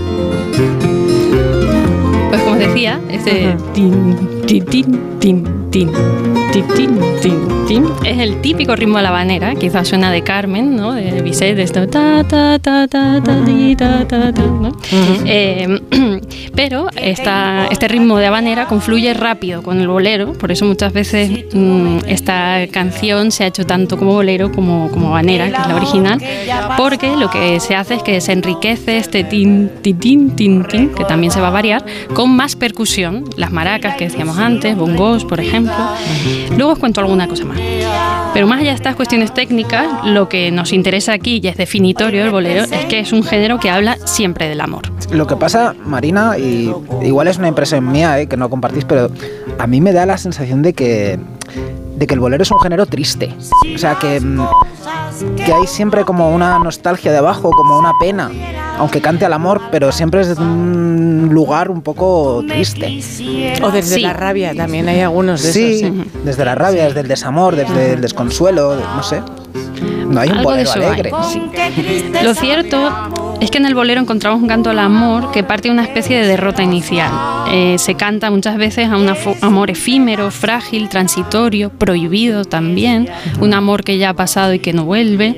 Pues 2.31 2.41
como 2.43 2.53
os 2.55 2.59
decía, 2.61 3.01
este 3.11 3.57
tin, 3.75 4.17
tin, 4.47 4.65
tin, 4.65 5.01
tin, 5.19 5.45
tin, 5.71 5.91
tin, 6.53 6.67
tin, 6.75 6.99
tin, 7.23 7.67
tin, 7.69 7.85
es 8.05 8.19
el 8.19 8.41
típico 8.41 8.75
ritmo 8.75 8.97
de 8.97 9.05
la 9.05 9.11
habanera, 9.11 9.55
quizás 9.55 9.87
suena 9.89 10.11
de 10.11 10.23
Carmen, 10.23 10.77
¿no? 10.77 10.93
De 10.95 11.23
Bizet, 11.23 11.57
de 11.57 11.63
esto, 11.63 11.87
ta, 11.87 12.25
ta, 12.25 12.59
ta, 12.59 12.89
ta, 12.89 13.23
ta, 13.23 13.45
ti, 13.45 13.77
ta, 13.77 14.07
ta, 14.07 14.33
ta, 14.33 14.43
¿no? 14.43 14.73
Eh, 15.25 15.81
pero 16.55 16.89
esta, 16.97 17.67
este 17.71 17.89
ritmo 17.89 18.19
de 18.19 18.27
habanera 18.27 18.67
confluye 18.67 19.15
rápido 19.15 19.63
con 19.63 19.81
el 19.81 19.89
bolero, 19.89 20.33
por 20.35 20.53
eso 20.53 20.65
muchas 20.65 20.93
veces 20.93 21.45
mm, 21.53 21.99
esta 22.07 22.67
canción 22.71 23.31
se 23.31 23.45
ha 23.45 23.47
hecho 23.47 23.65
tanto 23.65 23.99
como 23.99 24.13
bolero 24.13 24.53
como, 24.53 24.91
como 24.91 25.09
habanera, 25.09 25.47
que 25.51 25.61
es 25.61 25.67
la 25.67 25.77
original, 25.77 26.21
porque 26.77 27.17
lo 27.17 27.31
que 27.31 27.61
se 27.61 27.77
hace 27.77 27.95
es 27.95 28.03
que 28.03 28.21
se 28.21 28.33
enriquece 28.33 28.99
este 28.99 29.25
tin, 29.25 29.71
tin, 29.83 29.99
tin, 29.99 30.37
tin, 30.37 30.65
tin, 30.65 30.91
que 30.91 31.05
también 31.05 31.33
se 31.33 31.41
va 31.41 31.49
a 31.49 31.53
variar, 31.53 31.85
con 32.15 32.35
más 32.35 32.57
percusión, 32.57 33.25
las 33.37 33.53
maracas 33.53 33.97
que 33.97 34.05
decíamos 34.05 34.39
antes, 34.39 34.77
bongos, 34.77 35.25
por 35.25 35.41
ejemplo. 35.41 35.75
Luego 36.57 36.73
os 36.73 36.79
cuento 36.79 37.01
alguna 37.01 37.29
cosa 37.29 37.45
más. 37.45 37.59
Pero 38.33 38.47
más 38.47 38.61
allá 38.61 38.71
de 38.71 38.77
estas 38.77 38.95
cuestiones 38.95 39.35
técnicas, 39.35 39.87
lo 40.05 40.29
que 40.29 40.51
nos 40.51 40.73
interesa 40.73 41.13
aquí 41.13 41.41
y 41.43 41.49
es 41.49 41.57
definitorio 41.57 42.23
del 42.23 42.31
bolero 42.31 42.65
es 42.65 42.85
que 42.87 43.01
es 43.01 43.13
un 43.13 43.25
género 43.25 43.59
que 43.59 43.71
habla 43.71 43.97
siempre 44.07 44.49
del 44.49 44.61
amor. 44.61 44.83
Lo 45.11 45.27
que 45.27 45.37
pasa, 45.37 45.75
Marina, 45.85 46.39
y 46.39 46.73
igual 47.03 47.27
es 47.29 47.37
una 47.39 47.49
impresión 47.49 47.91
mía, 47.91 48.19
eh, 48.21 48.27
que 48.29 48.37
no 48.37 48.49
compartís, 48.49 48.85
pero 48.85 49.11
a 49.59 49.67
mí 49.67 49.81
me 49.81 49.93
da 49.93 50.07
la 50.07 50.17
sensación 50.19 50.63
de 50.63 50.73
que, 50.73 51.19
de 51.97 52.07
que 52.07 52.15
el 52.15 52.21
bolero 52.21 52.43
es 52.45 52.51
un 52.51 52.61
género 52.61 52.87
triste. 52.87 53.35
O 53.75 53.79
sea, 53.79 53.97
que, 53.97 54.21
mm, 54.21 54.41
que 55.45 55.53
hay 55.53 55.67
siempre 55.67 56.05
como 56.05 56.33
una 56.33 56.59
nostalgia 56.61 57.11
debajo, 57.13 57.51
como 57.51 57.77
una 57.79 57.93
pena, 58.01 58.31
aunque 58.79 59.01
cante 59.01 59.25
al 59.25 59.33
amor, 59.33 59.61
pero 59.73 59.91
siempre 59.91 60.21
es 60.21 60.37
de 60.37 60.43
un 60.43 61.29
lugar 61.33 61.71
un 61.71 61.83
poco 61.83 62.43
triste. 62.47 63.01
O 63.63 63.71
desde 63.73 63.97
Sí. 63.97 64.01
la 64.03 64.13
rabia, 64.13 64.55
también 64.55 64.89
hay 64.89 65.01
algunos 65.01 65.43
de 65.43 65.53
Sí, 65.53 65.81
esos. 65.83 66.25
desde 66.25 66.45
la 66.45 66.55
rabia, 66.55 66.85
desde 66.85 67.01
el 67.01 67.09
desamor, 67.09 67.57
desde 67.57 67.95
el 67.95 68.01
desconsuelo, 68.01 68.77
de- 68.77 68.83
no 68.83 69.03
sé. 69.03 69.23
No 70.11 70.21
hay 70.21 70.29
un 70.29 70.39
Algo 70.39 70.53
de 70.55 70.65
bolero. 70.65 71.19
Lo 72.25 72.35
cierto 72.35 72.91
es 73.41 73.51
que 73.51 73.59
en 73.59 73.67
el 73.67 73.75
bolero 73.75 74.01
encontramos 74.01 74.43
un 74.43 74.49
canto 74.49 74.69
al 74.71 74.81
amor 74.81 75.31
que 75.31 75.45
parte 75.45 75.69
de 75.69 75.73
una 75.73 75.85
especie 75.85 76.19
de 76.21 76.27
derrota 76.27 76.63
inicial. 76.65 77.11
Eh, 77.53 77.77
se 77.79 77.95
canta 77.95 78.31
muchas 78.31 78.57
veces 78.59 78.89
a 78.89 78.97
un 78.97 79.09
amor 79.41 79.71
efímero, 79.71 80.31
frágil, 80.31 80.89
transitorio, 80.89 81.71
prohibido 81.71 82.45
también, 82.45 83.09
un 83.41 83.55
amor 83.55 83.85
que 83.85 83.99
ya 83.99 84.11
ha 84.11 84.15
pasado 84.15 84.53
y 84.53 84.59
que 84.59 84.73
no 84.73 84.85
vuelve. 84.85 85.37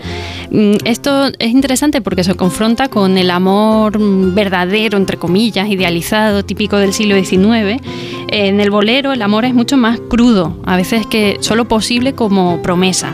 Mm, 0.50 0.76
Esto 0.84 1.28
es 1.38 1.50
interesante 1.50 2.00
porque 2.00 2.24
se 2.24 2.34
confronta 2.34 2.88
con 2.88 3.18
el 3.18 3.30
amor 3.30 3.98
mm, 3.98 4.34
verdadero, 4.34 4.96
entre 4.96 5.18
comillas, 5.18 5.68
idealizado, 5.68 6.44
típico 6.44 6.78
del 6.78 6.92
siglo 6.92 7.14
XIX. 7.22 7.80
En 8.28 8.60
el 8.60 8.70
bolero 8.70 9.12
el 9.12 9.22
amor 9.22 9.44
es 9.44 9.54
mucho 9.54 9.76
más 9.76 10.00
crudo, 10.00 10.56
a 10.64 10.76
veces 10.76 11.06
que 11.06 11.36
solo 11.40 11.68
posible 11.68 12.14
como 12.14 12.62
promesa. 12.62 13.12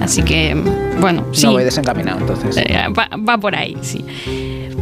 Así 0.00 0.22
que, 0.22 0.54
bueno, 1.00 1.24
sí. 1.32 1.46
No 1.46 1.52
voy 1.52 1.64
desencaminado, 1.64 2.20
entonces. 2.20 2.56
Eh, 2.56 2.78
va, 2.96 3.08
va 3.16 3.38
por 3.38 3.56
ahí, 3.56 3.76
sí. 3.80 4.04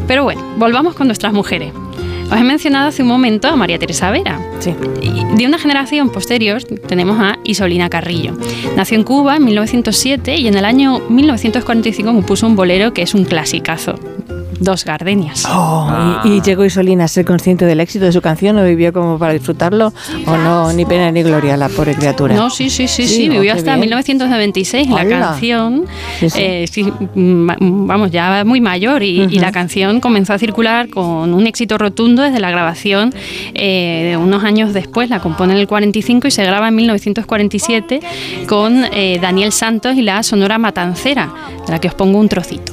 Pero 0.06 0.24
bueno, 0.24 0.42
volvamos 0.58 0.94
con 0.94 1.06
nuestras 1.06 1.32
mujeres. 1.32 1.72
Os 2.30 2.38
he 2.40 2.42
mencionado 2.44 2.88
hace 2.88 3.02
un 3.02 3.08
momento 3.08 3.48
a 3.48 3.56
María 3.56 3.78
Teresa 3.78 4.10
Vera. 4.10 4.40
Sí. 4.58 4.74
De 5.36 5.46
una 5.46 5.58
generación 5.58 6.10
posterior 6.10 6.62
tenemos 6.62 7.18
a 7.20 7.38
Isolina 7.44 7.90
Carrillo. 7.90 8.36
Nació 8.76 8.96
en 8.98 9.04
Cuba 9.04 9.36
en 9.36 9.44
1907 9.44 10.36
y 10.36 10.48
en 10.48 10.56
el 10.56 10.64
año 10.64 11.00
1945 11.08 12.12
compuso 12.12 12.46
un 12.46 12.56
bolero 12.56 12.92
que 12.94 13.02
es 13.02 13.14
un 13.14 13.24
clasicazo. 13.24 13.98
Dos 14.60 14.84
gardenias. 14.84 15.44
Oh, 15.50 15.88
y, 16.24 16.28
y 16.28 16.40
llegó 16.42 16.64
Isolina 16.64 17.04
a 17.04 17.08
ser 17.08 17.24
consciente 17.24 17.64
del 17.66 17.80
éxito 17.80 18.04
de 18.04 18.12
su 18.12 18.20
canción 18.20 18.56
o 18.58 18.64
vivió 18.64 18.92
como 18.92 19.18
para 19.18 19.32
disfrutarlo 19.32 19.92
o 20.26 20.36
no, 20.36 20.72
ni 20.72 20.84
pena 20.84 21.10
ni 21.10 21.22
gloria 21.22 21.56
la 21.56 21.68
pobre 21.68 21.94
criatura. 21.94 22.34
No, 22.34 22.50
sí, 22.50 22.70
sí, 22.70 22.88
sí, 22.88 23.06
Sí, 23.06 23.16
sí, 23.16 23.28
oh, 23.28 23.32
vivió 23.32 23.52
hasta 23.52 23.72
bien. 23.72 23.80
1996 23.80 24.88
la 24.88 25.06
canción, 25.08 25.84
Sí, 26.20 26.30
sí. 26.30 26.38
eh, 26.40 26.66
sí, 26.70 26.92
vamos, 27.14 28.10
ya 28.10 28.44
muy 28.44 28.60
mayor 28.60 29.02
y, 29.02 29.22
y 29.30 29.38
la 29.38 29.52
canción 29.52 30.00
comenzó 30.00 30.32
a 30.32 30.38
circular 30.38 30.88
con 30.88 31.34
un 31.34 31.46
éxito 31.46 31.78
rotundo 31.78 32.22
desde 32.22 32.40
la 32.40 32.50
grabación 32.50 33.12
eh, 33.54 34.08
de 34.10 34.16
unos 34.16 34.44
años 34.44 34.72
después, 34.72 35.10
la 35.10 35.20
compone 35.20 35.52
en 35.54 35.58
el 35.58 35.66
45 35.66 36.28
y 36.28 36.30
se 36.30 36.44
graba 36.44 36.68
en 36.68 36.76
1947 36.76 38.00
con 38.48 38.84
eh, 38.92 39.18
Daniel 39.20 39.52
Santos 39.52 39.96
y 39.96 40.02
la 40.02 40.22
Sonora 40.22 40.58
Matancera, 40.58 41.32
de 41.66 41.72
la 41.72 41.80
que 41.80 41.88
os 41.88 41.94
pongo 41.94 42.18
un 42.18 42.28
trocito. 42.28 42.72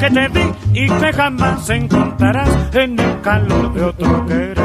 que 0.00 0.10
te 0.10 0.28
di 0.30 0.44
y 0.72 0.88
que 0.88 1.12
jamás 1.12 1.68
encontrarás 1.68 2.48
en 2.72 2.98
el 2.98 3.20
calor 3.20 3.74
de 3.74 3.84
otro 3.84 4.26
querer. 4.26 4.56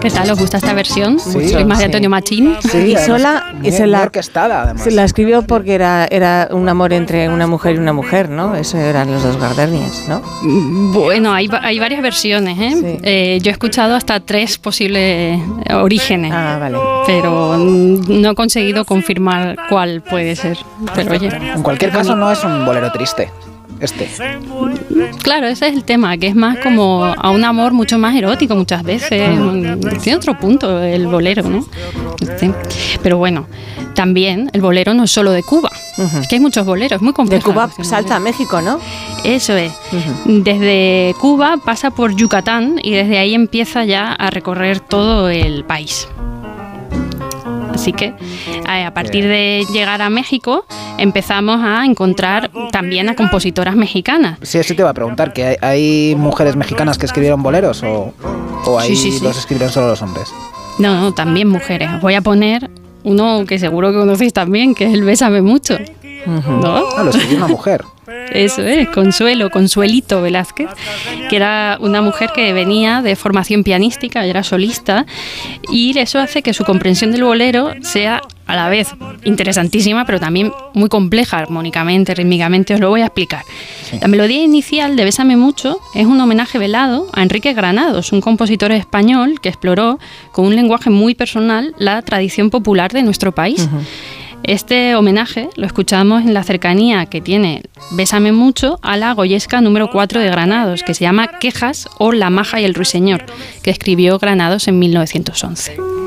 ¿Qué 0.00 0.10
tal? 0.10 0.30
¿Os 0.30 0.38
gusta 0.38 0.56
esta 0.58 0.74
versión? 0.74 1.18
Sí, 1.18 1.48
Soy 1.48 1.64
más 1.64 1.78
de 1.78 1.84
sí. 1.84 1.86
Antonio 1.86 2.10
Machín. 2.10 2.56
Sí, 2.60 2.92
y 2.92 2.96
sola 2.96 3.54
y 3.62 3.70
se 3.70 3.86
la 3.86 4.02
orquestada, 4.02 4.62
además. 4.62 4.82
Se 4.82 4.90
la 4.90 5.04
escribió 5.04 5.42
porque 5.42 5.74
era, 5.74 6.06
era 6.10 6.48
un 6.50 6.68
amor 6.68 6.92
entre 6.92 7.28
una 7.28 7.46
mujer 7.46 7.76
y 7.76 7.78
una 7.78 7.92
mujer, 7.92 8.28
¿no? 8.28 8.54
Eso 8.56 8.76
eran 8.76 9.10
los 9.10 9.22
dos 9.22 9.38
Gardenias, 9.38 10.04
¿no? 10.08 10.20
Bueno, 10.92 11.32
hay, 11.32 11.48
hay 11.62 11.78
varias 11.78 12.02
versiones. 12.02 12.58
¿eh? 12.58 12.74
Sí. 12.74 12.98
Eh, 13.02 13.38
yo 13.42 13.50
he 13.50 13.52
escuchado 13.52 13.94
hasta 13.94 14.20
tres 14.20 14.58
posibles 14.58 15.40
orígenes. 15.72 16.32
Ah, 16.34 16.58
vale. 16.60 16.76
pero 17.06 17.56
no 17.56 18.30
he 18.30 18.34
conseguido 18.34 18.84
confirmar 18.84 19.56
cuál 19.68 20.02
puede 20.02 20.36
ser. 20.36 20.58
Pero 20.94 21.12
oye, 21.12 21.28
En 21.28 21.62
cualquier 21.62 21.92
caso, 21.92 22.16
no 22.16 22.30
es 22.30 22.42
un 22.44 22.66
bolero 22.66 22.90
triste. 22.92 23.30
Este. 23.80 24.08
claro, 25.22 25.46
ese 25.46 25.68
es 25.68 25.74
el 25.74 25.84
tema, 25.84 26.16
que 26.16 26.28
es 26.28 26.34
más 26.36 26.58
como 26.58 27.04
a 27.04 27.30
un 27.30 27.44
amor 27.44 27.72
mucho 27.72 27.98
más 27.98 28.14
erótico 28.14 28.54
muchas 28.54 28.82
veces. 28.82 29.08
Tiene 30.02 30.16
otro 30.16 30.38
punto 30.38 30.80
el 30.82 31.06
bolero, 31.06 31.42
¿no? 31.42 31.64
Sí. 32.38 32.50
Pero 33.02 33.18
bueno, 33.18 33.46
también 33.94 34.48
el 34.52 34.60
bolero 34.60 34.94
no 34.94 35.04
es 35.04 35.10
solo 35.10 35.32
de 35.32 35.42
Cuba, 35.42 35.70
Ujú. 35.98 36.22
que 36.28 36.36
hay 36.36 36.40
muchos 36.40 36.64
boleros, 36.64 37.02
muy 37.02 37.10
De 37.10 37.14
complejos. 37.14 37.52
Cuba 37.52 37.70
salta 37.82 38.16
a 38.16 38.20
México, 38.20 38.60
¿no? 38.62 38.78
Eso 39.24 39.56
es. 39.56 39.72
Desde 40.24 41.14
Cuba 41.20 41.56
pasa 41.64 41.90
por 41.90 42.14
Yucatán 42.14 42.76
y 42.82 42.92
desde 42.92 43.18
ahí 43.18 43.34
empieza 43.34 43.84
ya 43.84 44.12
a 44.12 44.30
recorrer 44.30 44.80
todo 44.80 45.28
el 45.28 45.64
país. 45.64 46.08
Así 47.74 47.92
que 47.92 48.14
eh, 48.68 48.84
a 48.84 48.94
partir 48.94 49.26
de 49.26 49.66
llegar 49.72 50.00
a 50.00 50.08
México 50.10 50.64
empezamos 50.98 51.60
a 51.62 51.84
encontrar 51.84 52.50
también 52.70 53.08
a 53.08 53.16
compositoras 53.16 53.74
mexicanas. 53.76 54.38
Sí, 54.42 54.58
eso 54.58 54.74
te 54.74 54.82
iba 54.82 54.90
a 54.90 54.94
preguntar, 54.94 55.32
que 55.32 55.44
hay, 55.44 55.56
hay 55.60 56.14
mujeres 56.16 56.56
mexicanas 56.56 56.98
que 56.98 57.06
escribieron 57.06 57.42
boleros 57.42 57.82
o, 57.82 58.14
o 58.66 58.78
ahí 58.78 58.94
Sí, 58.94 59.10
sí, 59.10 59.18
sí. 59.18 59.24
los 59.24 59.36
escribieron 59.36 59.72
solo 59.72 59.88
los 59.88 60.00
hombres. 60.02 60.32
No, 60.78 61.00
no, 61.00 61.12
también 61.12 61.48
mujeres. 61.48 61.90
Os 61.94 62.00
voy 62.00 62.14
a 62.14 62.20
poner 62.20 62.70
uno 63.02 63.44
que 63.46 63.58
seguro 63.58 63.90
que 63.92 63.98
conocéis 63.98 64.32
también, 64.32 64.74
que 64.74 64.86
es 64.86 64.94
el 64.94 65.02
Bésame 65.04 65.42
Mucho. 65.42 65.76
¿No? 66.26 66.84
Ah, 66.96 67.02
lo 67.02 67.10
escribió 67.10 67.36
una 67.38 67.48
mujer. 67.48 67.84
Eso 68.32 68.62
es, 68.62 68.88
Consuelo, 68.88 69.50
Consuelito 69.50 70.20
Velázquez, 70.22 70.68
que 71.28 71.36
era 71.36 71.78
una 71.80 72.02
mujer 72.02 72.30
que 72.34 72.52
venía 72.52 73.02
de 73.02 73.16
formación 73.16 73.64
pianística, 73.64 74.24
era 74.24 74.42
solista, 74.42 75.06
y 75.70 75.96
eso 75.98 76.18
hace 76.18 76.42
que 76.42 76.54
su 76.54 76.64
comprensión 76.64 77.12
del 77.12 77.24
bolero 77.24 77.72
sea 77.82 78.20
a 78.46 78.56
la 78.56 78.68
vez 78.68 78.88
interesantísima, 79.24 80.04
pero 80.04 80.20
también 80.20 80.52
muy 80.74 80.88
compleja 80.88 81.38
armónicamente, 81.38 82.14
rítmicamente, 82.14 82.74
os 82.74 82.80
lo 82.80 82.90
voy 82.90 83.00
a 83.00 83.06
explicar. 83.06 83.42
La 84.00 84.08
melodía 84.08 84.42
inicial 84.42 84.96
de 84.96 85.04
Bésame 85.04 85.36
Mucho 85.36 85.78
es 85.94 86.06
un 86.06 86.20
homenaje 86.20 86.58
velado 86.58 87.08
a 87.12 87.22
Enrique 87.22 87.54
Granados, 87.54 88.12
un 88.12 88.20
compositor 88.20 88.72
español 88.72 89.40
que 89.40 89.48
exploró 89.48 89.98
con 90.32 90.46
un 90.46 90.56
lenguaje 90.56 90.90
muy 90.90 91.14
personal 91.14 91.74
la 91.78 92.02
tradición 92.02 92.50
popular 92.50 92.92
de 92.92 93.02
nuestro 93.02 93.32
país. 93.32 93.68
Este 94.44 94.94
homenaje 94.94 95.48
lo 95.56 95.66
escuchamos 95.66 96.22
en 96.22 96.34
la 96.34 96.44
cercanía 96.44 97.06
que 97.06 97.22
tiene 97.22 97.62
Bésame 97.92 98.30
mucho 98.30 98.78
a 98.82 98.98
la 98.98 99.14
Goyesca 99.14 99.62
número 99.62 99.88
4 99.90 100.20
de 100.20 100.28
Granados, 100.28 100.82
que 100.82 100.92
se 100.92 101.00
llama 101.00 101.38
Quejas 101.40 101.88
o 101.98 102.12
La 102.12 102.28
maja 102.28 102.60
y 102.60 102.64
el 102.64 102.74
ruiseñor, 102.74 103.24
que 103.62 103.70
escribió 103.70 104.18
Granados 104.18 104.68
en 104.68 104.78
1911. 104.78 106.03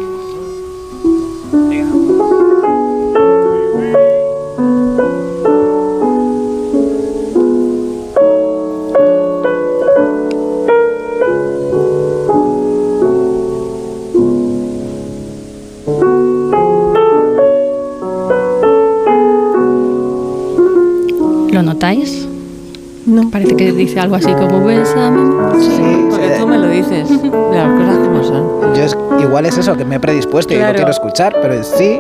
No. 23.23 23.29
Parece 23.31 23.55
que 23.55 23.71
dice 23.71 23.99
algo 23.99 24.15
así 24.15 24.31
como 24.33 24.63
Bésame. 24.65 25.59
Sí, 25.59 25.71
Sí, 25.75 25.81
porque 26.09 26.27
sí. 26.27 26.33
tú 26.39 26.47
me 26.47 26.57
lo 26.57 26.67
dices. 26.69 27.09
De 27.09 27.27
las 27.57 27.69
cosas 27.79 27.97
como 27.97 28.23
son. 28.23 28.75
Yo 28.75 28.83
es- 28.83 28.97
igual 29.21 29.45
es 29.45 29.57
eso, 29.57 29.75
que 29.75 29.85
me 29.85 29.95
he 29.95 29.99
predispuesto 29.99 30.53
y 30.53 30.57
Claro. 30.57 30.73
lo 30.73 30.75
quiero 30.77 30.91
escuchar, 30.91 31.35
pero 31.41 31.63
sí, 31.63 31.99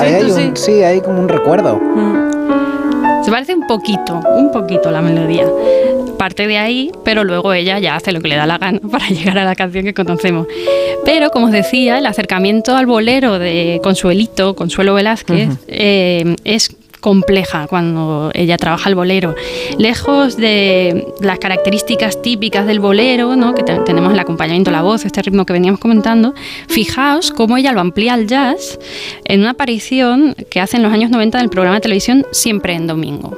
ahí 0.00 0.14
hay 0.14 0.30
un, 0.30 0.56
sí, 0.56 0.82
hay 0.82 1.00
como 1.00 1.20
un 1.20 1.28
recuerdo. 1.28 1.76
Mm. 1.76 3.24
Se 3.24 3.30
parece 3.30 3.54
un 3.54 3.66
poquito, 3.66 4.20
un 4.36 4.50
poquito 4.52 4.90
la 4.90 5.00
melodía. 5.02 5.46
Parte 6.18 6.48
de 6.48 6.58
ahí, 6.58 6.90
pero 7.04 7.22
luego 7.22 7.52
ella 7.52 7.78
ya 7.78 7.94
hace 7.94 8.10
lo 8.10 8.20
que 8.20 8.26
le 8.28 8.34
da 8.36 8.46
la 8.46 8.58
gana 8.58 8.80
para 8.90 9.06
llegar 9.08 9.38
a 9.38 9.44
la 9.44 9.54
canción 9.54 9.84
que 9.84 9.94
conocemos. 9.94 10.46
Pero, 11.04 11.30
como 11.30 11.46
os 11.46 11.52
decía, 11.52 11.98
el 11.98 12.06
acercamiento 12.06 12.76
al 12.76 12.86
bolero 12.86 13.38
de 13.38 13.80
Consuelito, 13.82 14.54
Consuelo 14.56 14.94
Velázquez, 14.94 15.50
eh, 15.68 16.34
es 16.44 16.74
compleja 17.00 17.66
cuando 17.68 18.30
ella 18.34 18.56
trabaja 18.56 18.88
el 18.88 18.94
bolero. 18.94 19.34
Lejos 19.78 20.36
de 20.36 21.06
las 21.20 21.38
características 21.38 22.20
típicas 22.22 22.66
del 22.66 22.80
bolero, 22.80 23.36
¿no? 23.36 23.54
que 23.54 23.62
te- 23.62 23.78
tenemos 23.80 24.12
el 24.12 24.18
acompañamiento, 24.18 24.70
la 24.70 24.82
voz, 24.82 25.04
este 25.04 25.22
ritmo 25.22 25.46
que 25.46 25.52
veníamos 25.52 25.80
comentando, 25.80 26.34
fijaos 26.68 27.30
cómo 27.30 27.56
ella 27.56 27.72
lo 27.72 27.80
amplía 27.80 28.14
al 28.14 28.26
jazz 28.26 28.78
en 29.24 29.40
una 29.40 29.50
aparición 29.50 30.34
que 30.50 30.60
hace 30.60 30.76
en 30.76 30.82
los 30.82 30.92
años 30.92 31.10
90 31.10 31.38
del 31.38 31.48
programa 31.50 31.76
de 31.76 31.80
televisión 31.82 32.26
Siempre 32.32 32.74
en 32.74 32.86
Domingo. 32.86 33.36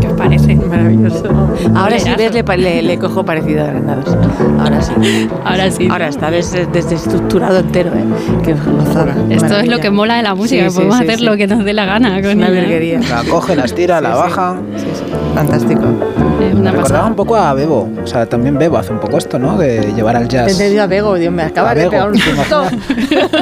¿Qué 0.00 0.08
os 0.08 0.12
parece? 0.14 0.56
Maravilloso. 0.56 1.24
Ahora 1.74 1.98
sí 1.98 2.10
ves, 2.16 2.34
le, 2.34 2.42
pa- 2.44 2.56
le, 2.56 2.82
le 2.82 2.98
cojo 2.98 3.24
parecido 3.24 3.62
a 3.62 3.66
Granados. 3.68 4.16
Ahora 4.58 4.80
sí. 4.82 4.92
Ahora 5.44 5.70
sí. 5.70 5.88
Ahora 5.90 6.08
está 6.08 6.30
des- 6.30 6.68
desestructurado 6.72 7.58
entero, 7.60 7.92
¿eh? 7.94 8.04
Qué 8.44 8.54
gozada. 8.54 9.14
Esto 9.30 9.58
es 9.58 9.68
lo 9.68 9.78
que 9.78 9.90
mola 9.90 10.16
de 10.16 10.22
la 10.22 10.34
música, 10.34 10.58
Sí, 10.60 10.64
que 10.64 10.70
sí, 10.70 10.76
podemos 10.76 10.96
sí, 10.98 11.04
hacer 11.04 11.18
sí. 11.18 11.24
lo 11.24 11.36
que 11.36 11.46
nos 11.46 11.64
dé 11.64 11.72
la 11.72 11.84
gana 11.84 12.20
con 12.20 12.36
una 12.38 12.50
virguería. 12.50 13.00
La 13.00 13.22
coge, 13.28 13.54
la 13.56 13.64
estira, 13.64 14.00
la 14.00 14.10
Sí, 14.10 14.14
sí. 14.16 14.22
baja. 14.22 14.56
Sí, 14.76 14.86
sí. 14.94 15.02
Fantástico. 15.34 15.82
Me 16.70 16.76
recordaba 16.76 17.06
un 17.06 17.14
poco 17.16 17.36
a 17.36 17.52
Bebo. 17.54 17.88
O 18.02 18.06
sea, 18.06 18.26
también 18.26 18.58
Bebo 18.58 18.78
hace 18.78 18.92
un 18.92 19.00
poco 19.00 19.18
esto, 19.18 19.38
¿no? 19.38 19.56
De 19.58 19.92
llevar 19.94 20.16
al 20.16 20.28
Te 20.28 20.36
he 20.36 20.46
jazz. 20.46 20.78
a 20.78 20.86
Bego, 20.86 21.14
Dios, 21.14 21.32
me 21.32 21.42
acaba 21.42 21.70
A 21.70 21.74
de 21.74 21.88
pegar 21.88 22.08
un 22.10 22.14
¿te 22.14 22.20
susto. 22.20 22.62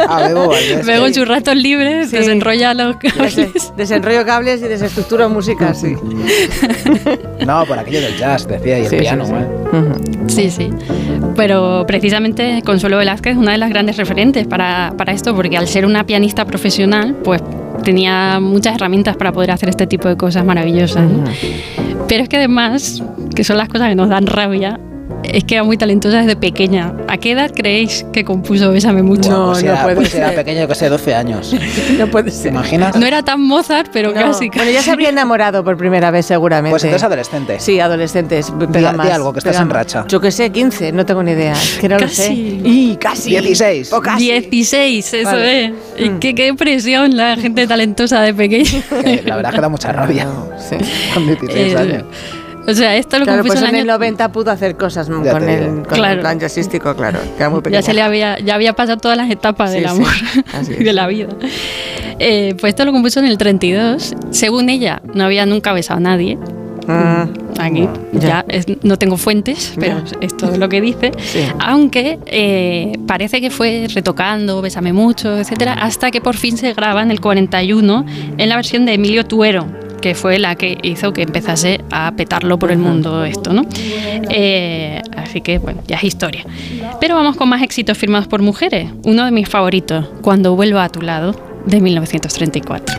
A 0.08 0.26
Bebo 0.28 0.48
Valdés. 0.48 0.84
Luego 0.86 1.06
en 1.06 1.14
sus 1.14 1.26
ratos 1.28 1.56
libres 1.56 2.10
Sí. 2.10 2.16
desenrolla 2.16 2.74
los 2.74 2.98
Des- 2.98 3.12
cables. 3.14 3.72
desenrollo 3.76 4.24
cables 4.26 4.60
y 4.62 4.68
desestructuro 4.68 5.28
música, 5.28 5.72
sí. 5.74 5.94
No, 7.46 7.64
por 7.66 7.78
aquello 7.78 8.00
del 8.00 8.16
jazz, 8.16 8.46
decía, 8.46 8.78
y 8.78 8.82
el 8.82 8.88
Sí, 8.88 8.96
piano, 8.96 9.26
sí. 9.26 9.32
¿eh? 9.34 9.88
Sí, 10.28 10.50
sí. 10.50 10.70
Pero 11.36 11.84
precisamente 11.86 12.62
Consuelo 12.64 12.98
Velázquez 12.98 13.32
es 13.32 13.38
una 13.38 13.52
de 13.52 13.58
las 13.58 13.70
grandes 13.70 13.96
referentes 13.96 14.46
para, 14.46 14.92
para 14.96 15.12
esto, 15.12 15.34
porque 15.34 15.56
al 15.56 15.66
ser 15.68 15.86
una 15.86 16.04
pianista 16.04 16.44
profesional, 16.44 17.16
pues 17.24 17.42
tenía 17.82 18.38
muchas 18.40 18.76
herramientas 18.76 19.16
para 19.16 19.32
poder 19.32 19.50
hacer 19.50 19.68
este 19.68 19.86
tipo 19.86 20.08
de 20.08 20.16
cosas 20.16 20.44
maravillosas. 20.44 21.02
¿no? 21.02 21.24
Pero 22.12 22.24
es 22.24 22.28
que 22.28 22.36
además, 22.36 23.02
que 23.34 23.42
son 23.42 23.56
las 23.56 23.70
cosas 23.70 23.88
que 23.88 23.94
nos 23.94 24.10
dan 24.10 24.26
rabia, 24.26 24.78
es 25.24 25.44
que 25.44 25.54
era 25.54 25.64
muy 25.64 25.76
talentosa 25.76 26.18
desde 26.18 26.36
pequeña. 26.36 26.92
¿A 27.08 27.16
qué 27.18 27.32
edad 27.32 27.50
creéis 27.54 28.04
que 28.12 28.24
compuso 28.24 28.70
Bésame 28.72 29.02
mucho? 29.02 29.30
No, 29.30 29.46
pues 29.52 29.62
no 29.64 29.72
era, 29.72 29.82
puede 29.82 29.96
pues 29.96 30.14
era 30.14 30.28
ser. 30.28 30.36
pequeño, 30.36 30.68
que 30.68 30.74
sé, 30.74 30.88
12 30.88 31.14
años. 31.14 31.54
No 31.98 32.06
puede 32.08 32.30
¿Te 32.30 32.36
ser. 32.36 32.52
imaginas? 32.52 32.96
No 32.96 33.06
era 33.06 33.22
tan 33.22 33.40
Mozart, 33.40 33.90
pero 33.92 34.12
No. 34.12 34.20
casi. 34.20 34.48
Bueno, 34.48 34.70
ya 34.70 34.82
se 34.82 34.90
habría 34.90 35.10
enamorado 35.10 35.62
por 35.64 35.76
primera 35.76 36.10
vez 36.10 36.26
seguramente. 36.26 36.70
Pues 36.70 36.84
entonces 36.84 37.04
adolescente. 37.04 37.60
Sí, 37.60 37.78
adolescentes. 37.80 38.52
Pega 38.72 38.90
di 38.92 38.96
más, 38.96 39.10
algo, 39.10 39.32
que 39.32 39.38
estás 39.40 39.60
en 39.60 39.70
racha. 39.70 40.04
Yo 40.08 40.20
que 40.20 40.30
sé, 40.30 40.50
15, 40.50 40.92
no 40.92 41.04
tengo 41.06 41.22
ni 41.22 41.32
idea. 41.32 41.52
Es 41.52 41.78
Que 41.80 41.88
no 41.88 41.98
lo 41.98 42.08
sé. 42.08 42.28
Casi. 42.28 42.60
Y 42.64 42.96
casi. 42.96 43.30
16. 43.30 43.92
O 43.92 44.00
casi. 44.00 44.24
16, 44.24 45.14
eso 45.14 45.30
Vale. 45.30 45.64
es. 45.66 45.72
Y 45.98 46.10
Mm. 46.10 46.18
qué, 46.18 46.34
qué 46.34 46.54
presión 46.54 47.16
la 47.16 47.36
gente 47.36 47.66
talentosa 47.66 48.20
de 48.22 48.34
pequeña. 48.34 48.82
Que 49.04 49.22
la 49.24 49.36
verdad 49.36 49.52
que 49.52 49.60
da 49.60 49.68
mucha 49.68 49.92
rabia. 49.92 50.26
Sí. 50.58 50.76
Con 51.14 51.26
16 51.26 51.72
Eh, 51.74 51.76
años. 51.76 52.04
O 52.66 52.74
sea, 52.74 52.96
esto 52.96 53.18
lo 53.18 53.24
Claro, 53.24 53.38
compuso 53.42 53.60
pues 53.60 53.68
en 53.70 53.74
en 53.76 53.82
el 53.82 53.90
año... 53.90 53.98
90 53.98 54.30
pudo 54.32 54.50
hacer 54.52 54.76
cosas 54.76 55.08
con, 55.08 55.26
el, 55.26 55.66
con 55.66 55.82
Claro. 55.84 56.14
el 56.14 56.20
plan 56.20 56.38
jazzístico, 56.38 56.94
claro. 56.94 57.18
Que 57.36 57.42
era 57.42 57.50
muy 57.50 57.60
pequeño. 57.60 57.80
Ya 57.80 57.82
se 57.84 57.92
le 57.92 58.02
había, 58.02 58.38
ya 58.38 58.54
había 58.54 58.72
pasado 58.74 58.98
todas 58.98 59.16
las 59.16 59.28
etapas 59.30 59.70
Sí, 59.72 59.78
del 59.78 59.86
amor 59.88 60.08
y 60.78 60.84
de 60.84 60.92
la 60.92 61.06
vida. 61.08 61.28
Eh, 62.18 62.54
pues 62.60 62.70
esto 62.70 62.84
lo 62.84 62.92
compuso 62.92 63.18
en 63.20 63.26
el 63.26 63.36
32. 63.38 64.14
Según 64.30 64.68
ella, 64.68 65.02
no 65.14 65.24
había 65.24 65.44
nunca 65.46 65.72
besado 65.72 65.98
a 65.98 66.00
nadie. 66.00 66.36
Mm, 66.86 67.42
Aquí 67.60 67.88
Ya. 68.12 68.20
ya, 68.20 68.44
es- 68.48 68.66
no 68.82 68.96
tengo 68.96 69.16
fuentes, 69.16 69.74
pero 69.78 69.98
Ya. 70.04 70.18
esto 70.20 70.50
es 70.52 70.58
lo 70.58 70.68
que 70.68 70.80
dice. 70.80 71.12
Sí. 71.18 71.44
Aunque 71.60 72.18
eh, 72.26 72.92
parece 73.06 73.40
que 73.40 73.50
fue 73.50 73.86
retocando, 73.92 74.62
Bésame 74.62 74.92
mucho, 74.92 75.38
etcétera, 75.38 75.74
hasta 75.74 76.10
que 76.10 76.20
por 76.20 76.36
fin 76.36 76.56
se 76.56 76.72
graba 76.74 77.02
en 77.02 77.10
el 77.10 77.20
41 77.20 78.04
en 78.38 78.48
la 78.48 78.56
versión 78.56 78.84
de 78.86 78.94
Emilio 78.94 79.24
Tuero, 79.26 79.66
que 80.02 80.14
fue 80.14 80.38
la 80.38 80.56
que 80.56 80.76
hizo 80.82 81.14
que 81.14 81.22
empezase 81.22 81.80
a 81.90 82.12
petarlo 82.14 82.58
por 82.58 82.70
el 82.70 82.78
mundo 82.78 83.24
esto, 83.24 83.54
¿no? 83.54 83.64
Eh, 84.28 85.00
así 85.16 85.40
que, 85.40 85.58
bueno, 85.58 85.80
ya 85.86 85.96
es 85.96 86.04
historia. 86.04 86.44
Pero 87.00 87.14
vamos 87.14 87.36
con 87.36 87.48
más 87.48 87.62
éxitos 87.62 87.96
firmados 87.96 88.26
por 88.26 88.42
mujeres. 88.42 88.90
Uno 89.04 89.24
de 89.24 89.30
mis 89.30 89.48
favoritos, 89.48 90.06
Cuando 90.20 90.54
vuelva 90.54 90.84
a 90.84 90.88
tu 90.88 91.00
lado, 91.00 91.34
de 91.64 91.80
1934. 91.80 92.96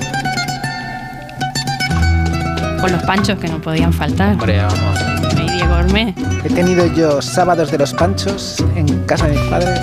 Con 2.81 2.91
los 2.91 3.03
panchos 3.03 3.37
que 3.37 3.47
no 3.47 3.61
podían 3.61 3.93
faltar. 3.93 4.33
Hombre, 4.33 4.57
vamos. 4.57 4.99
Y 5.45 5.51
Diego 5.51 5.73
Ormé. 5.73 6.15
He 6.43 6.49
tenido 6.49 6.85
yo 6.95 7.21
sábados 7.21 7.71
de 7.71 7.77
los 7.77 7.93
panchos 7.93 8.63
en 8.75 8.87
casa 9.05 9.27
de 9.27 9.37
mis 9.37 9.49
padres. 9.49 9.79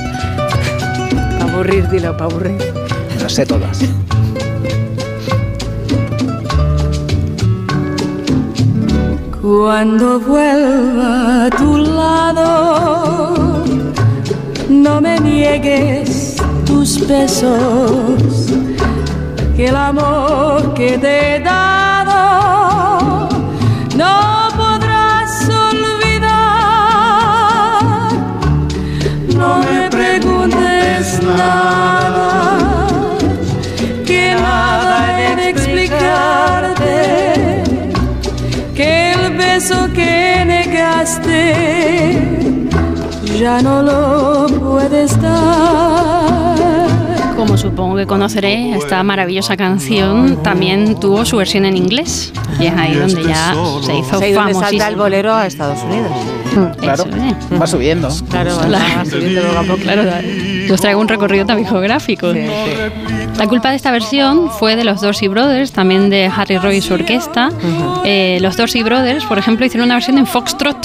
Para 1.39 1.53
aburrir, 1.53 1.89
dilo, 1.89 2.17
para 2.17 2.31
aburrir. 2.31 2.59
Lo 3.23 3.29
sé 3.29 3.45
todas. 3.45 3.85
Cuando 9.53 10.21
vuelva 10.21 11.47
a 11.47 11.51
tu 11.51 11.77
lado, 11.77 13.65
no 14.69 15.01
me 15.01 15.19
niegues 15.19 16.37
tus 16.65 17.05
besos, 17.05 18.47
que 19.57 19.67
el 19.67 19.75
amor 19.75 20.73
que 20.75 20.97
te 20.99 21.35
he 21.35 21.41
dado 21.41 23.29
no 23.97 24.49
podrás 24.57 25.49
olvidar. 25.49 26.31
No 29.37 29.59
me 29.59 29.91
preguntes 29.91 31.21
nada, 31.25 31.90
beso 39.61 39.93
que 39.93 40.43
negaste 40.47 41.53
ya 43.39 43.61
no 43.61 43.83
lo 43.83 44.47
puedes 44.59 45.21
dar. 45.21 46.57
Como 47.37 47.59
supongo 47.59 47.97
que 47.97 48.07
conoceré, 48.07 48.75
esta 48.75 49.03
maravillosa 49.03 49.59
canción 49.59 50.43
también 50.43 50.99
tuvo 50.99 51.27
su 51.27 51.37
versión 51.37 51.67
en 51.67 51.77
inglés. 51.77 52.33
Y 52.59 52.67
es 52.67 52.75
ahí 52.75 52.95
donde 52.95 53.23
ya 53.23 53.55
se 53.83 53.99
hizo 53.99 54.19
salta 54.55 54.89
el 54.89 54.97
bolero 54.97 55.35
a 55.35 55.47
Estados 55.47 55.83
Unidos. 55.83 56.40
Claro, 56.81 57.05
Eso 57.05 57.17
es. 57.53 57.61
va 57.61 57.67
subiendo. 57.67 58.09
Claro, 58.29 58.57
va 58.59 59.05
subiendo 59.05 59.43
poco 59.43 59.59
a 59.59 59.63
poco. 59.63 59.79
Claro, 59.83 60.03
yo 60.67 60.75
os 60.75 60.81
traigo 60.81 61.01
un 61.01 61.09
recorrido 61.09 61.47
también 61.47 61.69
geográfico. 61.69 62.33
Sí, 62.33 62.41
sí. 62.41 63.31
La 63.39 63.47
culpa 63.47 63.71
de 63.71 63.77
esta 63.77 63.91
versión 63.91 64.51
fue 64.51 64.77
de 64.77 64.85
los 64.85 65.01
Dorsey 65.01 65.29
Brothers, 65.29 65.73
también 65.73 66.11
de 66.11 66.27
Harry 66.35 66.59
Roy 66.59 66.77
y 66.77 66.81
su 66.83 66.95
orquesta. 66.95 67.51
Eh, 68.05 68.39
los 68.41 68.57
Dorsey 68.57 68.83
Brothers, 68.83 69.25
por 69.25 69.39
ejemplo, 69.39 69.65
hicieron 69.65 69.87
una 69.87 69.95
versión 69.95 70.19
en 70.19 70.27
Foxtrot 70.27 70.77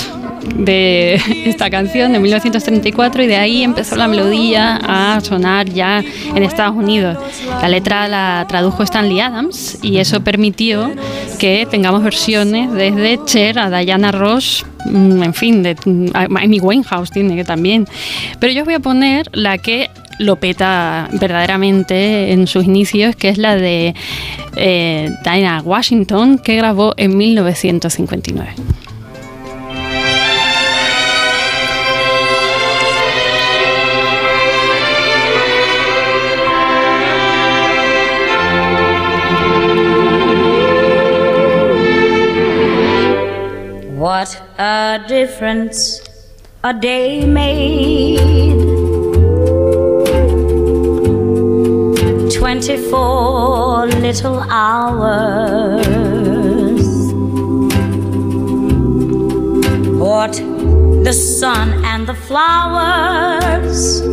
de 0.55 1.15
esta 1.45 1.69
canción 1.69 2.13
de 2.13 2.19
1934 2.19 3.23
y 3.23 3.27
de 3.27 3.35
ahí 3.35 3.63
empezó 3.63 3.95
la 3.95 4.07
melodía 4.07 4.79
a 4.83 5.19
sonar 5.21 5.69
ya 5.69 6.03
en 6.35 6.43
Estados 6.43 6.75
Unidos. 6.75 7.17
La 7.61 7.69
letra 7.69 8.07
la 8.07 8.45
tradujo 8.47 8.83
Stanley 8.83 9.19
Adams 9.19 9.79
y 9.81 9.97
eso 9.97 10.23
permitió 10.23 10.91
que 11.39 11.67
tengamos 11.69 12.03
versiones 12.03 12.71
desde 12.71 13.19
Cher 13.25 13.59
a 13.59 13.69
Diana 13.69 14.11
Ross, 14.11 14.65
mm, 14.85 15.23
en 15.23 15.33
fin, 15.33 15.63
de 15.63 15.75
a 16.13 16.23
Amy 16.23 16.59
Winehouse 16.59 17.11
tiene 17.11 17.35
que 17.35 17.43
también. 17.43 17.87
Pero 18.39 18.53
yo 18.53 18.61
os 18.61 18.65
voy 18.65 18.75
a 18.75 18.79
poner 18.79 19.29
la 19.33 19.57
que 19.57 19.89
lo 20.17 20.37
peta 20.37 21.09
verdaderamente 21.13 22.31
en 22.31 22.47
sus 22.47 22.63
inicios, 22.65 23.15
que 23.15 23.29
es 23.29 23.37
la 23.37 23.55
de 23.55 23.93
eh, 24.55 25.09
Diana 25.23 25.61
Washington, 25.63 26.39
que 26.39 26.55
grabó 26.55 26.93
en 26.97 27.17
1959. 27.17 28.53
What 44.05 44.31
a 44.59 45.03
difference 45.07 45.99
a 46.63 46.73
day 46.75 47.25
made. 47.25 48.59
Twenty-four 52.31 53.87
little 53.87 54.39
hours. 54.41 55.57
What 59.97 60.33
the 61.03 61.13
sun 61.13 61.83
and 61.83 62.05
the 62.05 62.13
flowers. 62.13 64.03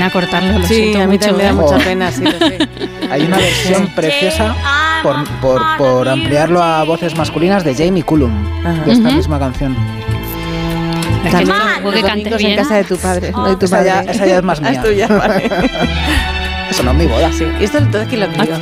Pena 0.00 0.10
cortarlo, 0.10 0.58
lo 0.58 0.66
Sí, 0.66 0.74
siento 0.74 0.98
a 1.02 1.06
mí 1.06 1.16
mucho. 1.16 1.26
también 1.28 1.36
me 1.36 1.42
da 1.44 1.50
¿eh? 1.50 1.72
mucha 1.72 1.84
pena, 1.84 2.10
sí. 2.12 2.24
Hay 3.10 3.22
una 3.22 3.36
versión 3.38 3.86
preciosa 3.88 4.54
por, 5.02 5.24
por, 5.40 5.62
por 5.78 6.08
ampliarlo 6.08 6.62
a 6.62 6.84
voces 6.84 7.16
masculinas 7.16 7.64
de 7.64 7.74
Jamie 7.74 8.02
Cullum, 8.02 8.32
Ajá. 8.64 8.84
de 8.84 8.92
esta 8.92 9.08
Ujú. 9.08 9.16
misma 9.16 9.38
canción. 9.38 9.76
Es 11.24 11.34
que 11.34 11.44
no, 11.44 11.54
que 11.92 12.00
cantes 12.02 12.24
domingos 12.24 12.40
en 12.40 12.46
bien. 12.46 12.56
casa 12.56 12.74
de 12.76 12.84
tu 12.84 12.96
padre, 12.96 13.30
no 13.32 13.44
de 13.48 13.56
tu 13.56 13.66
Esa 13.66 13.76
padre. 13.76 13.90
ya- 13.90 14.00
esa 14.12 14.26
ya 14.26 14.36
es 14.38 14.42
más 14.42 14.60
Ah, 14.64 14.70
mía. 14.70 14.82
tuya, 14.82 15.06
vale. 15.08 15.50
Eso 16.70 16.82
no 16.84 16.92
es 16.92 16.96
mi 16.98 17.06
boda. 17.06 17.30
Sí. 17.32 17.44
¿Y 17.60 17.64
esto 17.64 17.78
entonces 17.78 18.08
quién 18.08 18.20
lo 18.20 18.26
escribió? 18.26 18.54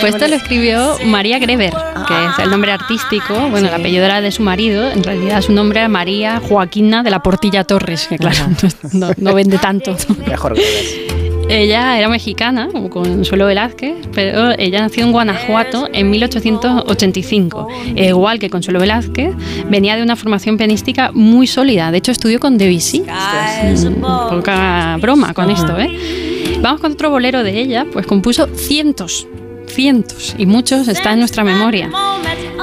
Pues 0.00 0.14
esto 0.14 0.28
lo 0.28 0.34
escribió 0.34 0.96
María 1.04 1.38
Greber, 1.38 1.74
que 2.06 2.14
es 2.26 2.38
el 2.38 2.50
nombre 2.50 2.72
artístico. 2.72 3.48
Bueno, 3.50 3.68
el 3.68 3.74
apellido 3.74 4.04
era 4.04 4.20
de 4.20 4.30
su 4.30 4.42
marido. 4.42 4.90
En 4.90 5.02
realidad 5.02 5.42
su 5.42 5.52
nombre 5.52 5.80
era 5.80 5.88
María 5.88 6.40
Joaquina 6.40 7.02
de 7.02 7.10
la 7.10 7.22
Portilla 7.22 7.64
Torres, 7.64 8.06
que 8.08 8.18
claro, 8.18 8.46
no, 8.92 9.10
no 9.16 9.34
vende 9.34 9.58
tanto. 9.58 9.96
Mejor 10.26 10.54
que. 10.54 11.24
Ella 11.48 11.98
era 11.98 12.08
mexicana, 12.08 12.68
como 12.72 12.88
Consuelo 12.88 13.46
Velázquez, 13.46 14.08
pero 14.14 14.52
ella 14.58 14.80
nació 14.80 15.04
en 15.04 15.12
Guanajuato 15.12 15.88
en 15.92 16.10
1885. 16.10 17.68
E 17.96 18.08
igual 18.08 18.38
que 18.38 18.48
Consuelo 18.48 18.80
Velázquez, 18.80 19.34
venía 19.68 19.96
de 19.96 20.02
una 20.02 20.16
formación 20.16 20.56
pianística 20.56 21.10
muy 21.12 21.46
sólida. 21.46 21.90
De 21.90 21.98
hecho, 21.98 22.12
estudió 22.12 22.40
con 22.40 22.56
Debussy. 22.56 23.02
Mm, 23.02 24.00
Poca 24.00 24.96
broma 25.00 25.34
con 25.34 25.50
esto, 25.50 25.78
¿eh? 25.78 25.90
Vamos 26.60 26.80
con 26.80 26.92
otro 26.92 27.10
bolero 27.10 27.42
de 27.42 27.60
ella, 27.60 27.84
pues 27.92 28.06
compuso 28.06 28.46
cientos, 28.46 29.26
cientos, 29.74 30.34
y 30.38 30.46
muchos 30.46 30.88
están 30.88 31.14
en 31.14 31.18
nuestra 31.20 31.44
memoria. 31.44 31.90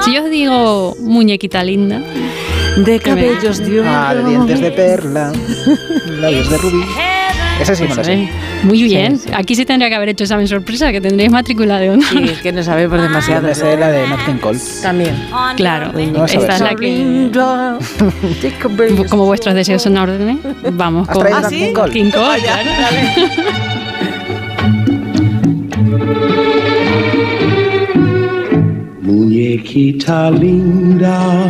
Si 0.04 0.13
yo 0.13 0.24
os 0.24 0.30
digo 0.30 0.95
muñequita 1.00 1.63
linda, 1.63 2.02
De 2.78 3.00
cabellos 3.00 3.60
de 3.60 3.82
oro. 3.82 3.89
Ah, 3.91 4.15
de 4.15 4.24
dientes 4.30 4.62
de 4.62 4.71
perla, 4.71 5.32
labios 6.19 6.50
de 6.50 6.58
rubí. 6.58 6.84
Ese 7.62 7.76
sí 7.76 7.84
me 7.84 8.04
sé. 8.04 8.30
muy 8.63 8.82
bien. 8.82 9.19
Aquí 9.36 9.56
sí 9.56 9.65
tendría 9.65 9.88
que 9.89 9.95
haber 9.95 10.10
hecho 10.10 10.24
examen 10.24 10.47
sorpresa, 10.47 10.91
que 10.91 11.00
tendréis 11.00 11.30
matrícula 11.30 11.78
de 11.80 11.91
honor. 11.91 12.08
Sí, 12.10 12.24
es 12.24 12.39
que 12.41 12.52
no 12.52 12.63
sabemos 12.63 13.00
demasiado. 13.00 13.45
Me 13.47 13.54
sé 13.54 13.78
la 13.78 13.89
de 13.91 14.08
Nat 14.08 14.26
King 14.26 14.38
Cole. 14.41 14.60
También. 14.82 15.15
Claro, 15.58 15.91
Vamos 15.93 16.34
esta 16.34 16.56
es 16.56 16.62
la 16.62 16.76
que... 16.76 17.30
Como 19.10 19.26
vuestros 19.26 19.54
deseos 19.54 19.84
son 19.84 19.97
órdenes, 19.97 20.39
vamos 20.71 21.08
¿Has 21.08 21.15
con 21.15 21.28
¿Ah, 21.28 21.43
sí? 21.50 21.60
King 21.60 21.74
Cole? 21.74 21.91
King 21.91 22.10
Cole, 22.12 22.39
claro. 22.41 22.69
Muñequita 29.12 30.32
linda 30.32 31.45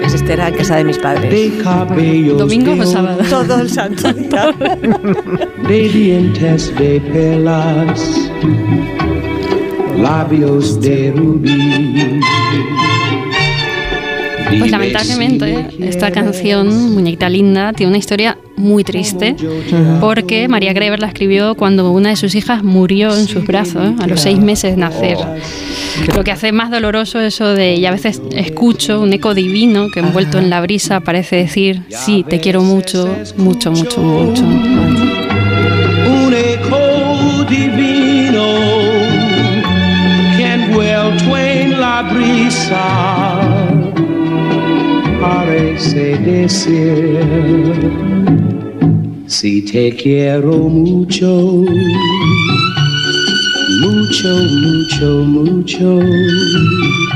Pues 0.00 0.14
este 0.14 0.34
era 0.34 0.48
en 0.48 0.54
casa 0.54 0.76
de 0.76 0.84
mis 0.84 0.98
padres. 0.98 1.30
de 1.30 1.62
cabellos 1.62 2.38
¿Domingo 2.38 2.74
de 2.74 2.80
o 2.82 2.86
sábado? 2.86 3.22
Todo 3.28 3.60
el 3.60 3.68
santo 3.70 4.12
día. 4.12 4.54
de 5.68 5.88
dientes 5.88 6.72
de 6.78 7.00
perlas, 7.12 8.30
labios 10.00 10.80
de 10.80 11.12
rubí. 11.16 12.20
Pues 14.58 14.70
lamentablemente 14.70 15.66
esta 15.80 16.12
canción, 16.12 16.94
Muñequita 16.94 17.28
Linda, 17.28 17.72
tiene 17.72 17.90
una 17.90 17.98
historia 17.98 18.33
muy 18.64 18.82
triste 18.82 19.36
porque 20.00 20.48
María 20.48 20.72
Greber 20.72 20.98
la 20.98 21.06
escribió 21.08 21.54
cuando 21.54 21.92
una 21.92 22.08
de 22.10 22.16
sus 22.16 22.34
hijas 22.34 22.64
murió 22.64 23.14
en 23.16 23.28
sus 23.28 23.46
brazos 23.46 23.92
a 24.00 24.06
los 24.06 24.20
seis 24.20 24.38
meses 24.38 24.72
de 24.72 24.76
nacer. 24.78 25.18
Lo 26.16 26.24
que 26.24 26.32
hace 26.32 26.50
más 26.50 26.70
doloroso 26.70 27.20
eso 27.20 27.54
de, 27.54 27.74
y 27.74 27.86
a 27.86 27.92
veces 27.92 28.20
escucho 28.34 29.00
un 29.00 29.12
eco 29.12 29.34
divino 29.34 29.88
que 29.90 30.00
envuelto 30.00 30.38
en 30.38 30.50
la 30.50 30.60
brisa 30.60 31.00
parece 31.00 31.36
decir, 31.36 31.82
sí, 31.90 32.24
te 32.28 32.40
quiero 32.40 32.62
mucho, 32.62 33.14
mucho, 33.36 33.70
mucho, 33.70 34.00
mucho. 34.00 34.42
un 34.44 36.34
eco 36.34 37.44
divino 37.48 38.44
que 40.36 40.52
envuelto 40.52 41.36
en 41.36 41.80
la 41.80 42.02
brisa 42.02 43.40
parece 45.20 46.18
decir 46.18 48.13
si 49.34 49.62
te 49.62 49.94
quiero 49.96 50.52
mucho, 50.52 51.26
mucho, 53.80 54.28
mucho, 54.28 55.06
mucho. 55.24 56.00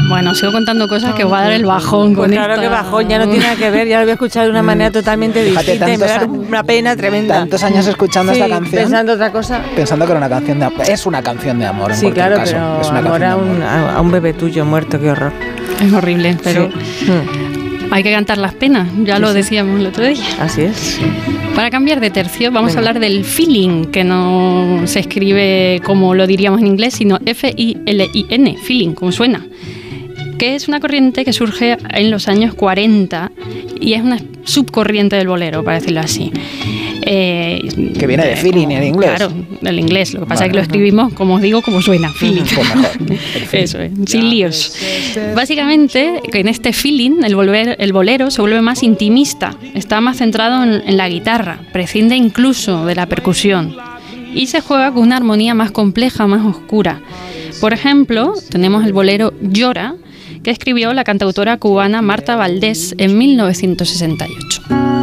Bueno, 0.09 0.35
sigo 0.35 0.53
contando 0.53 0.89
cosas 0.89 1.15
que 1.15 1.25
voy 1.25 1.39
a 1.39 1.43
dar 1.43 1.53
el 1.53 1.65
bajón 1.67 2.15
Pues 2.15 2.27
con 2.29 2.31
claro 2.33 2.55
esta- 2.55 2.63
que 2.63 2.69
bajón, 2.69 3.09
ya 3.09 3.19
no 3.19 3.25
tiene 3.29 3.45
nada 3.45 3.57
que 3.57 3.71
ver, 3.71 3.87
ya 3.87 3.97
lo 3.97 4.03
había 4.03 4.15
escuchado 4.15 4.47
de 4.47 4.51
una 4.53 4.63
manera 4.63 4.91
totalmente 4.91 5.45
Fíjate, 5.45 5.73
distinta 5.73 5.93
y 5.95 5.99
me 5.99 6.07
da 6.07 6.19
tantos 6.21 6.39
a- 6.39 6.49
una 6.49 6.63
pena 6.65 6.97
tremenda. 6.97 7.35
Tantos 7.37 7.63
años 7.63 7.87
escuchando 7.87 8.33
Sí, 8.33 8.41
esta 8.41 8.55
canción. 8.55 8.83
Pensando 8.83 9.13
otra 9.13 9.31
cosa. 9.33 9.61
Pensando 9.77 10.05
que 10.07 10.13
era 10.13 10.19
una 10.19 10.29
canción 10.31 10.59
de 10.59 10.65
amor. 10.65 10.89
Es 10.89 11.07
una 11.07 11.23
canción 11.23 11.59
de 11.59 11.67
amor, 11.67 11.91
en 11.93 11.97
Sí, 11.99 12.03
cualquier 12.07 12.27
claro, 12.27 12.37
caso. 12.41 12.53
pero 12.53 12.81
es 12.81 12.89
una 12.91 12.99
amor 13.01 13.11
canción 13.21 13.31
a 13.31 13.37
de 13.37 13.43
amor. 13.43 13.57
un, 13.57 13.63
a, 13.63 13.95
a 13.97 14.01
un 14.01 14.11
bebé 14.11 14.33
tuyo 14.33 14.65
muerto, 14.65 14.99
qué 14.99 15.11
horror. 15.11 15.33
Es 15.85 15.93
horrible, 15.93 16.37
pero 16.43 16.69
Sí. 16.99 17.11
Mm, 17.11 17.48
hay 17.91 18.03
que 18.03 18.13
cantar 18.13 18.39
las 18.39 18.55
penas, 18.55 18.89
ya 19.05 19.19
lo 19.19 19.33
decíamos 19.33 19.81
el 19.81 19.87
otro 19.87 20.07
día. 20.07 20.25
Así 20.39 20.63
es. 20.63 21.01
Para 21.55 21.71
cambiar 21.71 22.01
de 22.01 22.11
tercio, 22.11 22.53
vamos 22.53 22.71
Venga. 22.73 22.79
a 22.79 22.81
hablar 22.81 23.01
del 23.01 23.25
feeling, 23.25 23.87
que 23.87 24.05
no 24.05 24.83
se 24.85 25.01
escribe 25.01 25.81
como 25.85 26.15
lo 26.15 26.27
diríamos 26.27 26.61
en 26.61 26.69
inglés, 26.69 26.95
sino 26.95 27.19
F-I-L-I-N, 27.25 28.57
feeling, 28.63 28.93
como 28.93 29.13
suena. 29.13 29.47
Que 30.39 30.55
es 30.55 30.69
una 30.69 30.81
corriente 30.81 31.25
que 31.25 31.33
surge 31.33 31.77
en 31.91 32.11
los 32.11 32.29
años 32.29 32.55
40 32.55 33.33
y 33.81 33.95
es 33.95 34.03
una 34.03 34.19
subcorriente 34.45 35.17
del 35.17 35.29
bolero, 35.29 35.65
para 35.65 35.79
decirlo 35.79 36.01
así. 36.01 36.33
Eh, 37.03 37.61
Que 37.99 38.07
viene 38.07 38.25
de 38.27 38.37
feeling 38.37 38.69
en 38.69 38.85
inglés. 38.85 39.11
Claro, 39.17 39.33
del 39.61 39.79
inglés. 39.79 40.15
Lo 40.15 40.21
que 40.21 40.27
pasa 40.27 40.41
Vale. 40.41 40.47
es 40.47 40.53
que 40.53 40.57
lo 40.57 40.63
escribimos, 40.63 41.13
como 41.15 41.35
os 41.35 41.43
digo, 41.43 41.63
como 41.63 41.83
suena, 41.83 42.11
feeling. 42.13 42.43
Pues 42.55 42.69
feeling. 43.49 43.65
Eso 43.65 43.81
es, 43.81 43.93
sin 44.07 44.31
líos. 44.31 44.77
Básicamente, 45.35 46.21
que 46.31 46.41
en 46.41 46.49
este 46.49 46.73
feeling, 46.73 47.23
el, 47.25 47.35
volver, 47.35 47.77
el 47.79 47.93
bolero 47.93 48.31
se 48.31 48.41
vuelve 48.41 48.61
más 48.63 48.83
intimista, 48.83 49.57
está 49.75 50.01
más 50.01 50.19
centrado 50.19 50.63
en, 50.63 50.83
en 50.87 50.97
la 50.97 51.09
guitarra, 51.09 51.61
prescinde 51.73 52.17
incluso 52.17 52.87
de 52.87 52.95
la 52.95 53.07
percusión 53.07 53.77
y 54.35 54.47
se 54.47 54.61
juega 54.61 54.93
con 54.93 55.03
una 55.03 55.17
armonía 55.17 55.55
más 55.55 55.71
compleja, 55.71 56.27
más 56.27 56.45
oscura. 56.45 57.01
Por 57.61 57.73
ejemplo, 57.73 58.35
tenemos 58.51 58.85
el 58.85 58.93
bolero 58.93 59.33
Llora, 59.41 59.95
que 60.43 60.51
escribió 60.51 60.93
la 60.93 61.05
cantautora 61.05 61.59
cubana 61.59 62.03
Marta 62.03 62.37
Valdés 62.37 62.95
en 62.99 63.17
1968. 63.19 64.98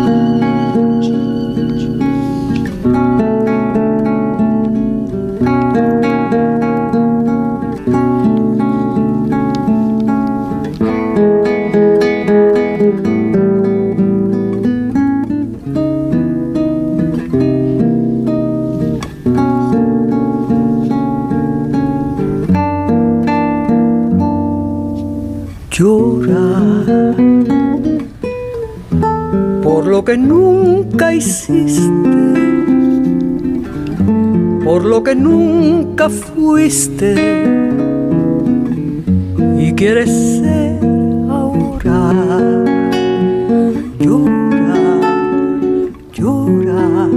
Fuiste 36.86 37.16
y 39.58 39.74
quieres 39.74 40.10
ser 40.10 40.80
ahora. 41.30 42.12
Llora, 44.00 45.00
llora 46.14 47.10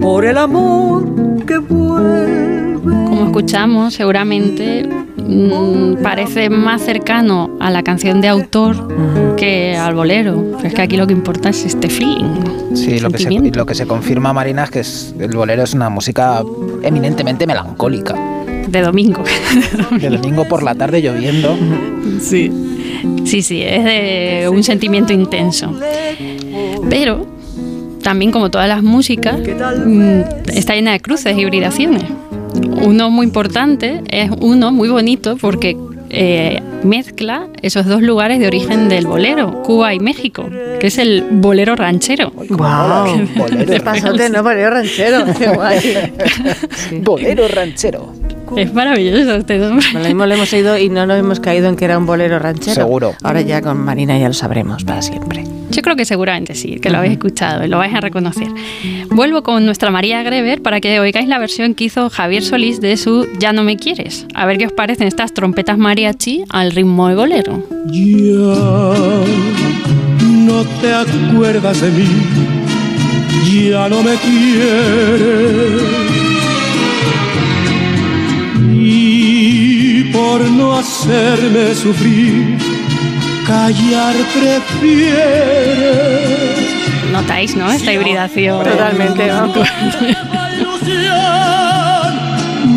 por 0.00 0.24
el 0.24 0.38
amor 0.38 1.04
que 1.46 1.58
vuelve. 1.58 3.04
Como 3.04 3.26
escuchamos, 3.26 3.94
seguramente 3.94 4.88
mm, 5.16 6.02
parece 6.02 6.50
más 6.50 6.82
cercano 6.82 7.50
a 7.64 7.70
la 7.70 7.82
canción 7.82 8.20
de 8.20 8.28
autor 8.28 9.36
que 9.36 9.74
al 9.76 9.94
bolero. 9.94 10.52
Pero 10.56 10.68
es 10.68 10.74
que 10.74 10.82
aquí 10.82 10.96
lo 10.98 11.06
que 11.06 11.14
importa 11.14 11.48
es 11.48 11.64
este 11.64 11.88
feeling. 11.88 12.74
Sí, 12.74 12.98
lo 13.00 13.10
que, 13.10 13.18
se, 13.18 13.30
lo 13.30 13.64
que 13.66 13.74
se 13.74 13.86
confirma, 13.86 14.32
Marina, 14.32 14.64
es 14.64 14.70
que 14.70 14.80
es- 14.80 15.14
el 15.18 15.34
bolero 15.34 15.62
es 15.62 15.72
una 15.74 15.88
música 15.88 16.42
eminentemente 16.82 17.46
melancólica. 17.46 18.14
De 18.68 18.80
domingo. 18.82 19.22
De 20.00 20.08
domingo 20.10 20.44
por 20.46 20.62
la 20.62 20.74
tarde 20.74 21.00
lloviendo. 21.02 21.56
Sí. 22.20 22.50
Sí, 23.24 23.40
sí, 23.42 23.62
es 23.62 23.82
de 23.84 24.48
un 24.50 24.62
sentimiento 24.62 25.12
intenso. 25.12 25.72
Pero 26.90 27.26
también, 28.02 28.30
como 28.30 28.50
todas 28.50 28.68
las 28.68 28.82
músicas, 28.82 29.38
mm, 29.38 30.20
está 30.54 30.74
llena 30.74 30.92
de 30.92 31.00
cruces, 31.00 31.36
hibridaciones. 31.36 32.04
Uno 32.84 33.10
muy 33.10 33.26
importante 33.26 34.02
es 34.08 34.30
uno 34.40 34.70
muy 34.70 34.88
bonito 34.88 35.36
porque 35.40 35.76
eh, 36.10 36.60
mezcla 36.84 37.48
esos 37.62 37.86
dos 37.86 38.02
lugares 38.02 38.38
de 38.38 38.46
origen 38.46 38.88
del 38.88 39.06
bolero, 39.06 39.62
Cuba 39.62 39.94
y 39.94 40.00
México, 40.00 40.48
que 40.80 40.86
es 40.86 40.98
el 40.98 41.24
bolero 41.30 41.76
ranchero. 41.76 42.30
Guau. 42.30 43.26
Bolero, 43.36 43.66
Qué 43.72 43.80
pasote, 43.80 44.28
¿no? 44.30 44.42
Bolero 44.42 44.70
ranchero. 44.70 45.24
Qué 45.36 45.48
guay. 45.48 45.80
bolero 47.02 47.48
ranchero. 47.48 48.12
Es 48.56 48.72
maravilloso 48.72 49.34
este 49.34 49.58
nombre. 49.58 49.84
Lo 49.92 50.00
mismo 50.00 50.26
lo 50.26 50.34
hemos 50.34 50.52
oído 50.52 50.78
y 50.78 50.88
no 50.88 51.06
nos 51.06 51.18
hemos 51.18 51.40
caído 51.40 51.68
en 51.68 51.76
que 51.76 51.84
era 51.84 51.98
un 51.98 52.06
bolero 52.06 52.38
ranchero. 52.38 52.74
Seguro. 52.74 53.14
Ahora 53.22 53.40
ya 53.40 53.60
con 53.60 53.78
Marina 53.78 54.16
ya 54.18 54.28
lo 54.28 54.34
sabremos 54.34 54.84
para 54.84 55.02
siempre. 55.02 55.44
Yo 55.70 55.82
creo 55.82 55.96
que 55.96 56.04
seguramente 56.04 56.54
sí, 56.54 56.76
que 56.76 56.88
lo 56.90 56.98
habéis 56.98 57.14
escuchado 57.14 57.64
y 57.64 57.68
lo 57.68 57.78
vais 57.78 57.92
a 57.94 58.00
reconocer. 58.00 58.46
Vuelvo 59.10 59.42
con 59.42 59.66
nuestra 59.66 59.90
María 59.90 60.22
Greber 60.22 60.62
para 60.62 60.80
que 60.80 61.00
oigáis 61.00 61.26
la 61.26 61.38
versión 61.38 61.74
que 61.74 61.84
hizo 61.84 62.10
Javier 62.10 62.44
Solís 62.44 62.80
de 62.80 62.96
su 62.96 63.26
Ya 63.40 63.52
no 63.52 63.64
me 63.64 63.76
quieres. 63.76 64.26
A 64.34 64.46
ver 64.46 64.58
qué 64.58 64.66
os 64.66 64.72
parecen 64.72 65.08
estas 65.08 65.34
trompetas 65.34 65.76
mariachi 65.76 66.44
al 66.50 66.70
ritmo 66.70 67.08
de 67.08 67.16
bolero. 67.16 67.60
Ya 67.90 68.54
no 70.46 70.62
te 70.80 70.94
acuerdas 70.94 71.80
de 71.80 71.90
mí, 71.90 72.06
ya 73.68 73.88
no 73.88 74.02
me 74.02 74.14
quieres. 74.16 75.74
Por 80.34 80.50
no 80.50 80.76
hacerme 80.76 81.76
sufrir, 81.76 82.58
callar 83.46 84.16
prefieres. 84.34 85.14
¿Notáis, 87.12 87.54
no? 87.54 87.70
Esta 87.70 87.92
hibridación. 87.92 88.64
Totalmente, 88.64 89.28
vamos. 89.28 89.68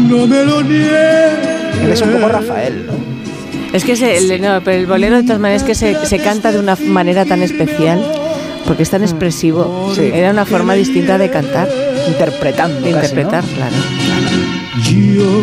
No 0.07 0.27
me 0.27 0.43
lo 0.43 0.61
niegues. 0.61 1.33
Él 1.81 1.91
es 1.91 2.01
un 2.03 2.11
poco 2.11 2.27
Rafael, 2.27 2.85
¿no? 2.85 2.93
Es 3.73 3.83
que 3.83 3.95
se, 3.95 4.17
el, 4.17 4.39
no, 4.39 4.61
pero 4.63 4.77
el 4.77 4.85
bolero 4.85 5.15
de 5.15 5.23
todas 5.23 5.39
maneras 5.39 5.63
es 5.63 5.67
que 5.67 5.73
se, 5.73 6.05
se 6.05 6.19
canta 6.19 6.51
de 6.51 6.59
una 6.59 6.75
manera 6.75 7.25
tan 7.25 7.41
especial, 7.41 7.99
porque 8.67 8.83
es 8.83 8.91
tan 8.91 9.01
expresivo. 9.01 9.91
Sí. 9.95 10.11
Era 10.13 10.29
una 10.29 10.45
forma 10.45 10.75
distinta 10.75 11.17
de 11.17 11.31
cantar, 11.31 11.67
Interpretando. 12.07 12.81
de 12.81 12.91
casi, 12.91 13.07
interpretar, 13.07 13.43
claro. 13.43 13.75
Yo 14.83 15.41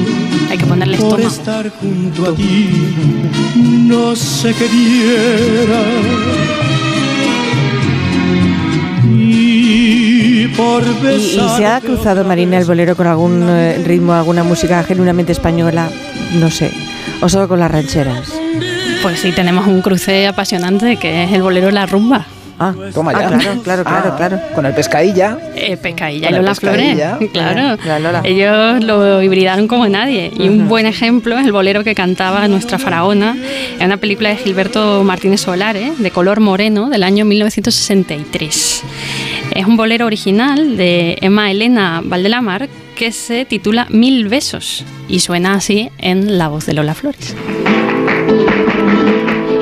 Hay 0.51 0.59
que 0.59 0.67
ponerle 0.67 0.97
por 0.99 1.21
estómago. 1.21 1.29
estar 1.29 1.71
junto 1.81 2.31
a 2.31 2.35
ti 2.35 2.69
no 3.89 4.17
sé 4.17 4.55
qué 4.55 4.69
diera 4.69 5.83
y 9.11 10.49
por 10.49 10.83
Y, 10.83 10.87
y 10.87 11.03
besar 11.03 11.57
se 11.57 11.67
ha 11.67 11.81
cruzado 11.81 12.25
Marina 12.25 12.59
el 12.59 12.65
bolero 12.65 12.97
con 12.97 13.07
algún 13.07 13.47
eh, 13.49 13.83
ritmo, 13.85 14.13
alguna 14.15 14.43
música 14.43 14.83
genuinamente 14.83 15.33
española, 15.33 15.89
no 16.35 16.51
sé, 16.51 16.73
o 17.21 17.29
solo 17.29 17.49
con 17.49 17.61
las 17.61 17.71
rancheras. 17.71 18.33
Pues 19.03 19.21
sí, 19.21 19.33
tenemos 19.33 19.67
un 19.67 19.83
cruce 19.83 20.27
apasionante 20.27 20.97
que 20.97 21.25
es 21.25 21.33
el 21.33 21.43
bolero 21.43 21.71
La 21.71 21.87
Rumba. 21.87 22.27
Ah, 22.65 22.91
Toma 22.93 23.13
ah, 23.15 23.21
ya. 23.21 23.29
claro, 23.29 23.63
claro, 23.63 23.85
claro, 23.85 24.11
Ah, 24.13 24.17
claro. 24.17 24.41
Con 24.55 24.67
el 24.67 24.75
pescadilla. 24.75 25.37
Eh, 25.55 25.77
Pescadilla 25.77 26.31
y 26.31 26.33
el 26.33 26.37
Lola 26.37 26.55
Flores. 26.55 26.99
Claro. 27.33 27.77
La 27.85 27.99
Lola. 27.99 28.21
Ellos 28.25 28.83
lo 28.85 29.23
hibridaron 29.23 29.69
como 29.69 29.87
nadie. 29.89 30.33
Y 30.37 30.49
un 30.49 30.69
buen 30.69 30.87
ejemplo 30.87 31.39
es 31.39 31.45
el 31.45 31.53
bolero 31.53 31.85
que 31.85 31.95
cantaba 31.95 32.47
nuestra 32.49 32.79
faraona 32.79 33.37
en 33.79 33.87
una 33.87 33.97
película 33.99 34.31
de 34.31 34.37
Gilberto 34.37 35.03
Martínez 35.05 35.41
Solares, 35.43 35.99
de 35.99 36.11
color 36.11 36.41
moreno, 36.41 36.89
del 36.89 37.03
año 37.03 37.25
1963. 37.25 38.83
Es 39.55 39.67
un 39.67 39.77
bolero 39.77 40.07
original 40.07 40.77
de 40.77 41.19
Emma 41.21 41.51
Elena 41.51 42.01
Valdelamar 42.05 42.69
que 42.97 43.13
se 43.13 43.45
titula 43.45 43.87
Mil 43.91 44.29
besos 44.29 44.85
y 45.09 45.21
suena 45.21 45.55
así 45.55 45.91
en 45.99 46.39
la 46.39 46.49
voz 46.49 46.67
de 46.67 46.75
Lola 46.75 46.95
Flores. 46.95 47.35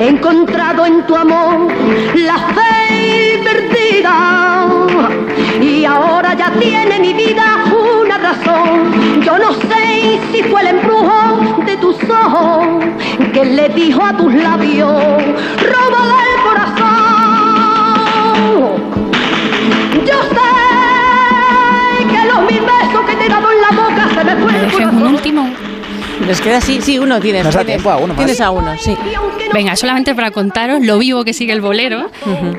He 0.03 0.09
encontrado 0.09 0.85
en 0.85 1.07
tu 1.07 1.15
amor 1.15 1.71
la 2.13 2.37
fe 2.37 3.39
perdida 3.41 4.67
y 5.61 5.85
ahora 5.85 6.33
ya 6.33 6.51
tiene 6.59 6.99
mi 6.99 7.13
vida 7.13 7.63
una 7.71 8.17
razón. 8.17 9.21
Yo 9.21 9.37
no 9.37 9.53
sé 9.53 10.19
si 10.33 10.43
fue 10.43 10.59
el 10.59 10.67
embrujo 10.75 11.63
de 11.65 11.77
tus 11.77 11.95
ojos 12.09 12.83
¿Quién 13.31 13.55
le 13.55 13.69
dijo 13.69 14.03
a 14.03 14.11
tus 14.17 14.33
labios, 14.33 14.91
róbale 15.71 16.15
el 16.33 16.41
corazón? 16.43 16.83
Yo 20.05 20.17
sé 20.35 20.51
que 22.11 22.27
los 22.27 22.41
mil 22.51 22.61
besos 22.61 23.01
que 23.07 23.15
te 23.15 23.25
he 23.25 23.29
dado 23.29 23.47
en 23.53 23.61
la 23.61 23.69
boca 23.69 24.09
se 24.13 24.23
me 24.25 24.35
fue. 24.35 25.72
¿Les 26.27 26.39
queda 26.41 26.57
así? 26.57 26.79
Sí, 26.81 26.99
uno 26.99 27.19
tienes. 27.19 27.43
Nos 27.43 27.53
da 27.53 27.61
tienes. 27.61 27.81
tiempo 27.83 27.89
a 27.91 27.97
uno 27.97 28.07
más. 28.13 28.17
Tienes 28.17 28.39
a 28.41 28.49
uno, 28.51 28.73
sí. 28.77 28.95
Venga, 29.53 29.75
solamente 29.75 30.15
para 30.15 30.31
contaros 30.31 30.83
lo 30.85 30.97
vivo 30.97 31.23
que 31.23 31.33
sigue 31.33 31.53
el 31.53 31.61
bolero 31.61 32.09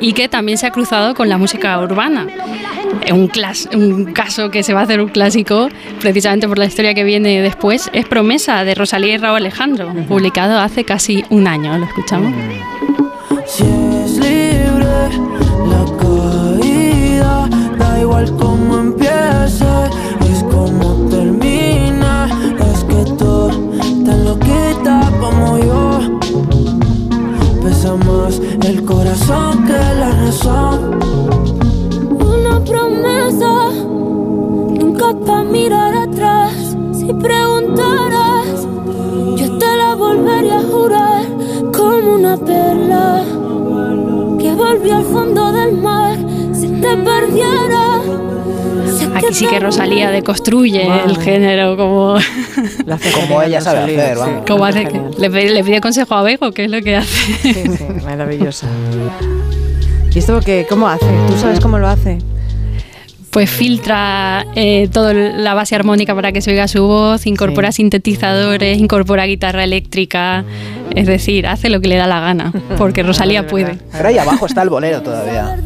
y 0.00 0.12
que 0.12 0.28
también 0.28 0.58
se 0.58 0.66
ha 0.66 0.70
cruzado 0.70 1.14
con 1.14 1.28
la 1.28 1.38
música 1.38 1.78
urbana. 1.80 2.26
Un, 3.12 3.28
clas- 3.28 3.68
un 3.74 4.12
caso 4.12 4.50
que 4.50 4.62
se 4.62 4.72
va 4.72 4.80
a 4.80 4.82
hacer 4.84 5.00
un 5.00 5.08
clásico, 5.08 5.68
precisamente 6.00 6.46
por 6.48 6.58
la 6.58 6.64
historia 6.66 6.94
que 6.94 7.04
viene 7.04 7.42
después, 7.42 7.90
es 7.92 8.06
Promesa 8.06 8.64
de 8.64 8.74
Rosalía 8.74 9.14
y 9.14 9.16
Raúl 9.18 9.36
Alejandro, 9.38 9.92
publicado 10.08 10.58
hace 10.58 10.84
casi 10.84 11.24
un 11.30 11.46
año. 11.46 11.76
¿Lo 11.78 11.84
escuchamos? 11.86 12.32
Si 13.46 13.62
es 13.64 14.12
libre 14.12 14.86
la 15.68 15.84
caída, 16.00 17.48
da 17.78 18.00
igual 18.00 18.32
cómo 18.38 18.73
volvió 44.84 44.96
al 44.98 45.04
fondo 45.04 45.52
del 45.52 45.72
mar. 45.78 46.16
Si 46.54 46.68
te 46.68 46.96
perdiera, 46.96 48.00
Aquí 49.14 49.32
sí 49.32 49.46
que 49.46 49.60
Rosalía 49.60 50.10
deconstruye 50.10 50.86
el 51.06 51.16
género 51.18 51.76
como, 51.76 52.16
La 52.86 52.96
hace 52.96 53.10
Como 53.12 53.40
ella 53.42 53.60
sabe 53.60 53.80
Rosalía, 53.80 54.02
hacer, 54.04 54.16
sí. 54.16 54.20
vamos. 54.20 54.42
como 54.46 54.58
Lo 54.58 54.64
hace, 54.64 54.88
le, 55.18 55.30
pide, 55.30 55.50
le 55.50 55.64
pide 55.64 55.80
consejo 55.80 56.14
a 56.14 56.22
Bego, 56.22 56.52
que 56.52 56.64
es 56.64 56.70
lo 56.70 56.82
que 56.82 56.96
hace. 56.96 57.32
Sí, 57.34 57.54
sí, 57.54 57.84
maravillosa. 58.04 58.66
¿Y 60.12 60.18
esto 60.18 60.38
qué, 60.44 60.66
cómo 60.68 60.88
hace? 60.88 61.06
¿Tú 61.28 61.36
sabes 61.38 61.60
cómo 61.60 61.78
lo 61.78 61.88
hace? 61.88 62.18
Pues 63.30 63.50
filtra 63.50 64.46
eh, 64.54 64.88
toda 64.92 65.12
la 65.12 65.54
base 65.54 65.74
armónica 65.74 66.14
para 66.14 66.30
que 66.30 66.40
se 66.40 66.50
oiga 66.52 66.68
su 66.68 66.84
voz, 66.86 67.26
incorpora 67.26 67.72
Sí. 67.72 67.76
sintetizadores, 67.78 68.78
incorpora 68.78 69.26
guitarra 69.26 69.64
eléctrica, 69.64 70.44
es 70.94 71.06
decir, 71.06 71.46
hace 71.46 71.68
lo 71.70 71.80
que 71.80 71.88
le 71.88 71.96
da 71.96 72.06
la 72.06 72.20
gana, 72.20 72.52
porque 72.78 73.02
Rosalía 73.02 73.42
de 73.42 73.48
puede. 73.48 73.78
Pero 73.92 74.08
ahí 74.08 74.18
abajo 74.18 74.46
está 74.46 74.62
el 74.62 74.70
bolero 74.70 75.02
todavía. 75.02 75.56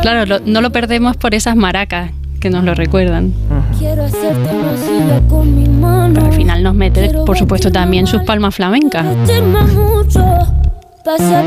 Claro, 0.00 0.26
lo- 0.26 0.40
no 0.44 0.60
lo 0.60 0.70
perdemos 0.70 1.16
por 1.16 1.34
esas 1.34 1.56
maracas 1.56 2.10
que 2.40 2.50
nos 2.50 2.64
lo 2.64 2.74
recuerdan. 2.74 3.32
Quiero 3.78 4.04
hacerte 4.04 4.52
masilla 4.52 5.20
con 5.28 5.54
mi 5.54 5.68
mano. 5.68 6.14
Pero 6.14 6.26
al 6.26 6.32
final 6.32 6.62
nos 6.62 6.74
mete, 6.74 7.10
por 7.24 7.36
supuesto, 7.38 7.70
también 7.70 8.06
sus 8.06 8.22
palmas 8.22 8.54
flamencas. 8.54 9.04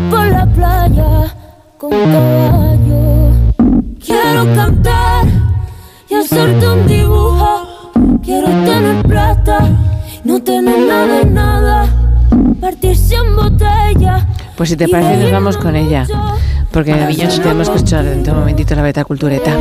Por 0.09 0.27
la 0.27 0.45
playa 0.45 1.33
con 1.77 1.89
caballo. 1.91 3.31
Quiero 4.05 4.53
cantar 4.55 5.25
y 6.09 6.13
hacerte 6.15 6.67
un 6.67 6.87
dibujo. 6.87 7.91
Quiero 8.23 8.47
tener 8.47 9.03
plata, 9.05 9.59
no 10.23 10.41
tener 10.41 10.79
nada 10.79 11.19
de 11.19 11.25
nada. 11.25 11.84
Partirse 12.59 13.15
en 13.15 13.35
botella. 13.35 14.27
Pues 14.55 14.69
si 14.69 14.77
te 14.77 14.87
parece 14.87 15.17
nos 15.17 15.31
vamos 15.31 15.57
con 15.57 15.75
ella. 15.75 16.05
Porque 16.71 16.93
tenemos 16.93 17.69
que 17.69 17.75
escuchar 17.75 18.03
dentro 18.03 18.33
de 18.33 18.37
un 18.37 18.39
momentito 18.39 18.75
la 18.75 18.81
beta 18.81 19.05
cultureta. 19.05 19.51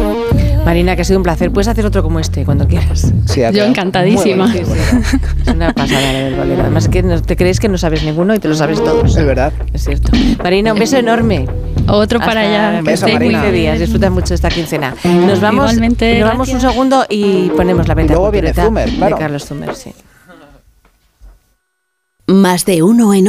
Marina, 0.65 0.97
que 0.97 1.03
ha 1.03 1.05
sido 1.05 1.19
un 1.19 1.23
placer. 1.23 1.53
Puedes 1.53 1.69
hacer 1.69 1.85
otro 1.87 2.03
como 2.03 2.19
este 2.19 2.45
cuando 2.45 2.67
quieras. 2.67 3.13
Sí, 3.27 3.43
Yo 3.53 3.65
encantadísima. 3.65 4.53
Es 4.55 5.49
una 5.49 5.73
pasada 5.73 6.01
la 6.13 6.19
del 6.19 6.35
bolero. 6.35 6.63
Además 6.63 6.89
que 6.89 7.03
no, 7.03 7.21
te 7.21 7.37
crees 7.37 7.61
que 7.61 7.69
no 7.69 7.79
sabes 7.79 8.03
ninguno 8.03 8.35
y 8.35 8.39
te 8.39 8.49
lo 8.49 8.55
sabes 8.55 8.83
todos. 8.83 9.17
Es 9.17 9.25
verdad. 9.25 9.53
Es 9.73 9.85
cierto. 9.85 10.11
Marina, 10.43 10.73
un 10.73 10.79
beso 10.79 10.97
enorme. 10.97 11.47
Otro 11.87 12.19
para 12.19 12.41
Hasta 12.41 12.41
allá. 12.41 12.79
el 12.79 12.85
que 12.85 12.91
beso, 12.91 13.07
Marina. 13.07 13.41
15 13.43 13.51
bien. 13.51 13.55
días. 13.63 13.79
Disfruta 13.79 14.11
mucho 14.11 14.35
esta 14.35 14.49
quincena. 14.49 14.95
Nos 15.05 15.41
vamos, 15.41 15.73
Igualmente, 15.73 16.19
nos 16.19 16.29
vamos 16.31 16.49
un 16.49 16.61
segundo 16.61 17.05
y 17.09 17.51
ponemos 17.51 17.87
la 17.87 17.95
venta 17.95 18.15
luego 18.15 18.31
viene 18.31 18.49
cultureta 18.53 18.67
Zumer, 18.67 18.91
claro. 18.91 19.17
de 19.17 19.21
Carlos 19.23 19.45
Zumer. 19.45 19.75
Sí. 19.75 19.93
Más 22.27 22.65
de 22.65 22.83
uno 22.83 23.13
en 23.13 23.23